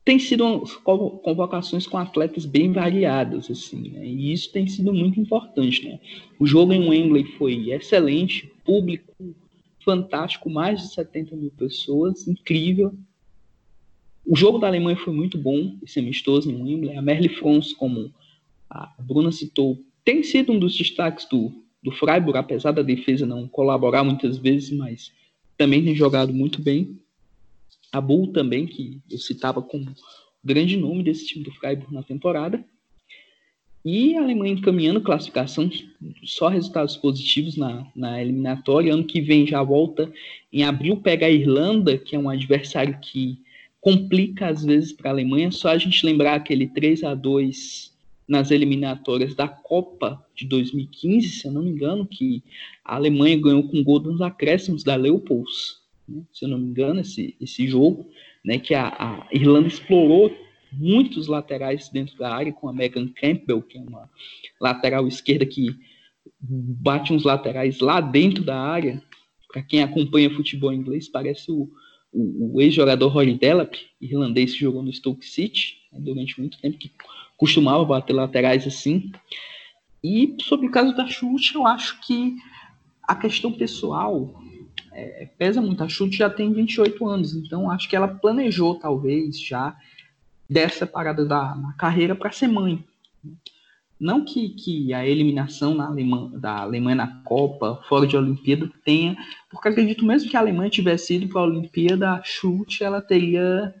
[0.05, 4.05] tem sido convocações com atletas bem variadas, assim, né?
[4.05, 5.99] E isso tem sido muito importante, né?
[6.39, 9.35] O jogo em Wembley foi excelente, público
[9.85, 12.93] fantástico, mais de 70 mil pessoas, incrível.
[14.25, 16.97] O jogo da Alemanha foi muito bom, esse amistoso em Wembley.
[16.97, 18.11] A Merle Frons, como
[18.67, 23.47] a Bruna citou, tem sido um dos destaques do, do Freiburg, apesar da defesa não
[23.47, 25.13] colaborar muitas vezes, mas
[25.55, 26.99] também tem jogado muito bem.
[27.91, 29.93] A Bull também, que eu citava como
[30.43, 32.63] grande nome desse time do Freiburg na temporada.
[33.85, 35.69] E a Alemanha encaminhando classificação,
[36.23, 38.91] só resultados positivos na, na eliminatória.
[38.91, 40.11] Ano que vem já volta
[40.51, 43.37] em abril, pega a Irlanda, que é um adversário que
[43.79, 45.51] complica às vezes para a Alemanha.
[45.51, 47.93] Só a gente lembrar aquele 3 a 2
[48.27, 52.43] nas eliminatórias da Copa de 2015, se eu não me engano, que
[52.83, 55.77] a Alemanha ganhou com gol nos acréscimos da Leopolds,
[56.09, 56.23] né?
[56.33, 58.09] se eu não me engano, esse, esse jogo,
[58.43, 60.35] né, que a, a, Irlanda explorou
[60.77, 64.09] muitos laterais dentro da área, com a Megan Campbell, que é uma
[64.59, 65.75] lateral esquerda que
[66.39, 69.01] bate uns laterais lá dentro da área.
[69.51, 71.69] Para quem acompanha futebol inglês, parece o,
[72.11, 76.77] o, o ex-jogador Rory Delap, irlandês que jogou no Stoke City né, durante muito tempo,
[76.77, 76.91] que
[77.37, 79.11] costumava bater laterais assim.
[80.03, 82.35] E sobre o caso da chute, eu acho que
[83.03, 84.39] a questão pessoal
[84.91, 85.83] é, pesa muito.
[85.83, 89.75] A chute já tem 28 anos, então acho que ela planejou, talvez, já
[90.49, 92.83] dessa parada da carreira para ser mãe.
[93.99, 99.15] Não que, que a eliminação na Alemanha, da Alemanha na Copa, fora de Olimpíada, tenha.
[99.49, 103.73] Porque acredito mesmo que a Alemanha tivesse ido para a Olimpíada, a chute ela teria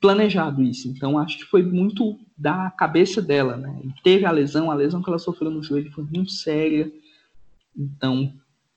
[0.00, 0.88] planejado isso.
[0.88, 3.80] Então acho que foi muito da cabeça dela, né?
[3.84, 6.90] E teve a lesão, a lesão que ela sofreu no joelho foi muito séria.
[7.76, 8.32] Então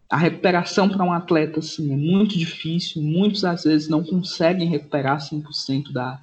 [0.09, 5.17] a recuperação para um atleta assim é muito difícil, muitos às vezes não conseguem recuperar
[5.17, 6.21] 100% da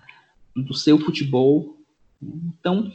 [0.62, 1.76] do seu futebol.
[2.22, 2.90] Então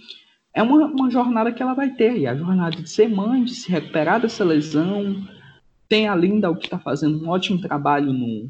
[0.53, 3.53] é uma, uma jornada que ela vai ter, e a jornada de ser mãe, de
[3.53, 5.27] se recuperar dessa lesão.
[5.89, 8.49] Tem a Linda, que está fazendo um ótimo trabalho no,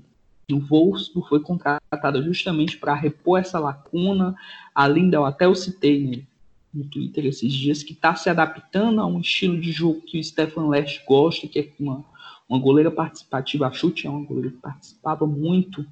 [0.49, 4.35] no Wolfsburg, foi contratada justamente para repor essa lacuna.
[4.73, 6.27] A Linda, eu até eu citei
[6.73, 10.19] no, no Twitter esses dias, que está se adaptando a um estilo de jogo que
[10.19, 12.05] o Stefan Lest gosta, que é uma,
[12.47, 13.67] uma goleira participativa.
[13.67, 15.83] A chute é uma goleira que participava muito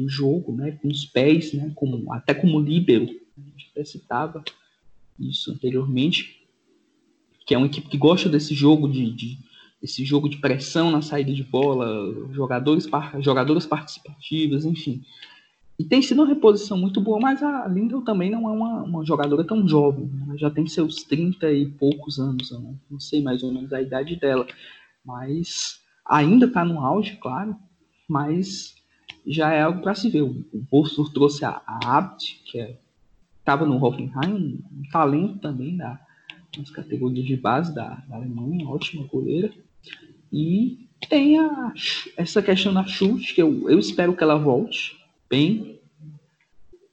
[0.00, 3.08] do jogo, né, com os pés, né, como, até como líbero.
[3.36, 4.42] A gente até citava
[5.18, 6.46] isso anteriormente,
[7.46, 9.38] que é uma equipe que gosta desse jogo de, de
[9.82, 12.88] esse jogo de pressão na saída de bola, jogadores,
[13.20, 15.02] jogadoras participativas, enfim.
[15.78, 19.04] E tem sido uma reposição muito boa, mas a Lindel também não é uma, uma
[19.06, 20.04] jogadora tão jovem.
[20.06, 20.24] Né?
[20.28, 22.74] Ela já tem seus 30 e poucos anos, né?
[22.90, 24.46] não sei mais ou menos a idade dela.
[25.02, 27.56] Mas ainda está no auge, claro,
[28.06, 28.74] mas
[29.30, 30.22] já é algo para se ver.
[30.22, 32.76] O, o trouxe a, Abt, que
[33.38, 35.98] estava é, no Hoffenheim, um talento também da,
[36.56, 39.52] nas categorias de base da, da Alemanha, ótima goleira.
[40.32, 41.72] E tem a,
[42.16, 45.78] essa questão da chute, que eu, eu espero que ela volte bem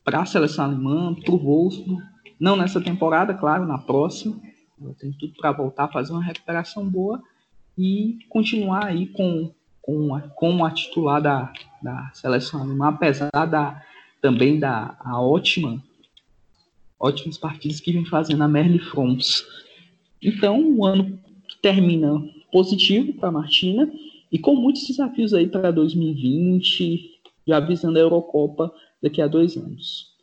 [0.03, 2.03] para a seleção alemã, para o Wolfsburg.
[2.39, 4.39] Não nessa temporada, claro, na próxima.
[4.79, 7.21] Ela tem tudo para voltar, fazer uma recuperação boa
[7.75, 11.51] e continuar aí com, com, a, com a titular da,
[11.81, 13.83] da seleção alemã, apesar da,
[14.21, 15.81] também da a ótima
[16.99, 19.45] ótimos partidos que vem fazendo a Merle Frons.
[20.21, 22.19] Então, o ano que termina
[22.51, 23.91] positivo para a Martina
[24.31, 30.15] e com muitos desafios aí para 2020, já visando a Eurocopa daqui a dois anos.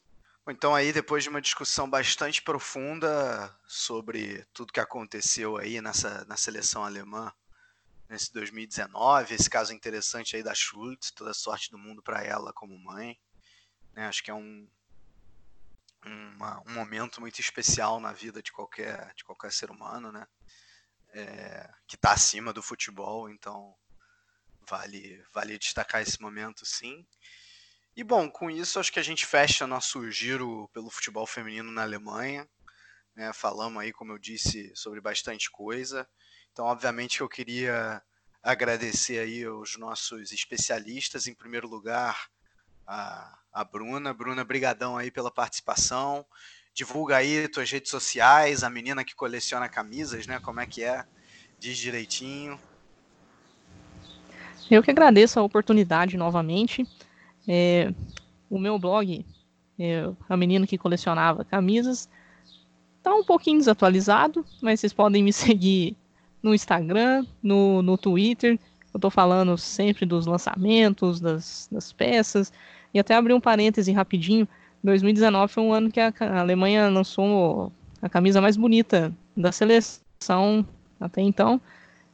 [0.48, 6.36] Então aí, depois de uma discussão bastante profunda sobre tudo que aconteceu aí nessa, na
[6.36, 7.32] seleção alemã
[8.14, 12.52] nesse 2019, esse caso interessante aí da Schultz, toda a sorte do mundo para ela
[12.52, 13.18] como mãe.
[13.92, 14.06] Né?
[14.06, 14.68] Acho que é um,
[16.04, 20.26] uma, um momento muito especial na vida de qualquer, de qualquer ser humano, né?
[21.14, 23.74] é, que está acima do futebol, então
[24.68, 27.06] vale, vale destacar esse momento sim.
[27.96, 31.82] E bom, com isso acho que a gente fecha nosso giro pelo futebol feminino na
[31.82, 32.48] Alemanha.
[33.14, 33.32] Né?
[33.32, 36.08] Falamos aí, como eu disse, sobre bastante coisa.
[36.54, 38.00] Então, obviamente, eu queria
[38.40, 42.28] agradecer aí aos nossos especialistas, em primeiro lugar,
[42.86, 44.14] a, a Bruna.
[44.14, 46.24] Bruna, brigadão aí pela participação.
[46.72, 50.38] Divulga aí tuas redes sociais, a menina que coleciona camisas, né?
[50.38, 51.04] Como é que é?
[51.58, 52.56] Diz direitinho.
[54.70, 56.86] Eu que agradeço a oportunidade novamente.
[57.48, 57.92] É,
[58.48, 59.26] o meu blog,
[59.76, 62.08] é, a menina que colecionava camisas,
[63.02, 65.96] tá um pouquinho desatualizado, mas vocês podem me seguir
[66.44, 68.58] no Instagram, no, no Twitter.
[68.92, 72.52] Eu tô falando sempre dos lançamentos, das, das peças.
[72.92, 74.46] E até abrir um parêntese rapidinho,
[74.84, 77.72] 2019 foi um ano que a Alemanha lançou
[78.02, 80.66] a camisa mais bonita da seleção
[81.00, 81.58] até então.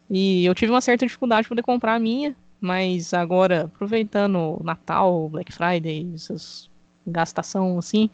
[0.08, 4.62] E eu tive uma certa dificuldade para poder comprar a minha, mas agora, aproveitando o
[4.62, 6.70] Natal, Black Friday, essas
[7.04, 8.08] gastação assim,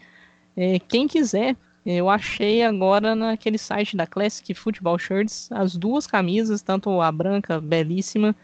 [0.56, 1.56] é, quem quiser,
[1.86, 7.60] eu achei agora naquele site da Classic Football Shirts as duas camisas, tanto a branca
[7.60, 8.34] belíssima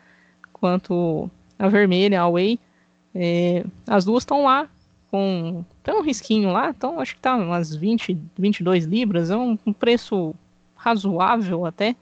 [0.52, 1.28] quanto
[1.58, 2.58] a vermelha, a Away.
[3.12, 4.70] É, as duas estão lá
[5.10, 9.58] com tem um risquinho lá, então acho que tá umas 20, 22 libras, é um,
[9.66, 10.34] um preço
[10.76, 11.96] razoável até.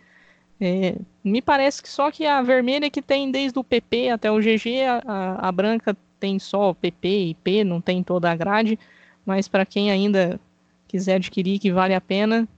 [0.61, 4.39] É, me parece que só que a vermelha que tem desde o PP até o
[4.39, 8.79] GG, a, a branca tem só PP e P, não tem toda a grade,
[9.25, 10.39] mas para quem ainda
[10.91, 12.49] quiser adquirir que vale a pena,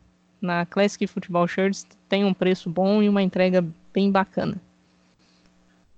[0.40, 4.60] na Classic Football Shirts tem um preço bom e uma entrega bem bacana.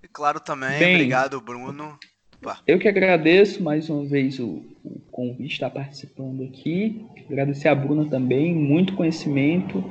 [0.03, 1.99] E claro também, bem, obrigado Bruno
[2.67, 7.07] eu que agradeço mais uma vez o, o convite estar participando aqui.
[7.31, 9.83] Agradecer a Bruna também, muito conhecimento.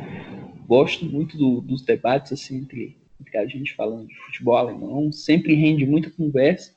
[0.68, 5.12] Gosto muito do, dos debates assim entre, entre a gente falando de futebol alemão.
[5.12, 6.72] Sempre rende muita conversa.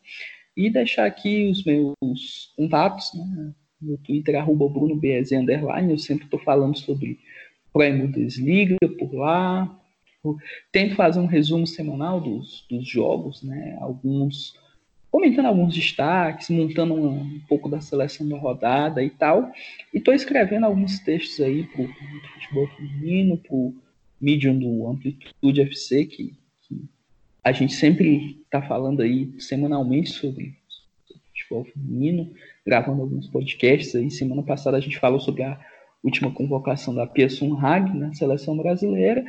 [0.56, 3.52] E deixar aqui os meus contatos, né?
[3.80, 5.92] No Twitter, arroba BrunoBS underline.
[5.92, 7.18] Eu sempre estou falando sobre
[7.72, 9.78] Prêmio Desliga por lá.
[10.72, 13.76] Tento fazer um resumo semanal dos, dos jogos, né?
[13.80, 14.54] Alguns
[15.16, 19.50] comentando alguns destaques, montando um, um pouco da seleção da rodada e tal.
[19.92, 21.88] E estou escrevendo alguns textos aí para o
[22.34, 23.74] futebol feminino, para o
[24.20, 26.34] Medium do Amplitude FC, que,
[26.68, 26.84] que
[27.42, 30.54] a gente sempre está falando aí semanalmente sobre
[31.46, 32.32] futebol feminino,
[32.66, 34.10] gravando alguns podcasts aí.
[34.10, 35.58] Semana passada a gente falou sobre a
[36.02, 39.24] última convocação da Pia Sunhag na seleção brasileira.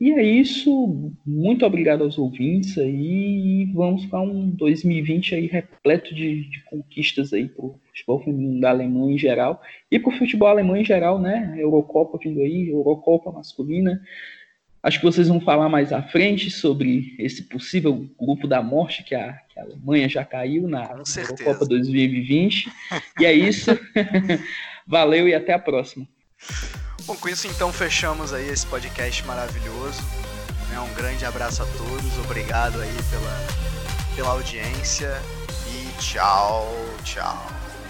[0.00, 1.12] E é isso.
[1.24, 3.62] Muito obrigado aos ouvintes aí.
[3.62, 8.60] E vamos para um 2020 aí repleto de, de conquistas aí para o futebol feminino
[8.60, 11.54] da Alemanha em geral e para o futebol alemão em geral, né?
[11.58, 14.00] Eurocopa vindo aí, Eurocopa masculina.
[14.84, 19.14] Acho que vocês vão falar mais à frente sobre esse possível grupo da morte que
[19.14, 20.84] a, que a Alemanha já caiu na
[21.16, 22.70] Eurocopa 2020.
[23.18, 23.70] E é isso.
[24.86, 26.06] Valeu e até a próxima.
[27.06, 30.02] Bom, com isso então fechamos aí esse podcast maravilhoso.
[30.70, 30.78] Né?
[30.78, 35.10] Um grande abraço a todos, obrigado aí pela, pela audiência
[35.72, 36.70] e tchau,
[37.04, 37.53] tchau.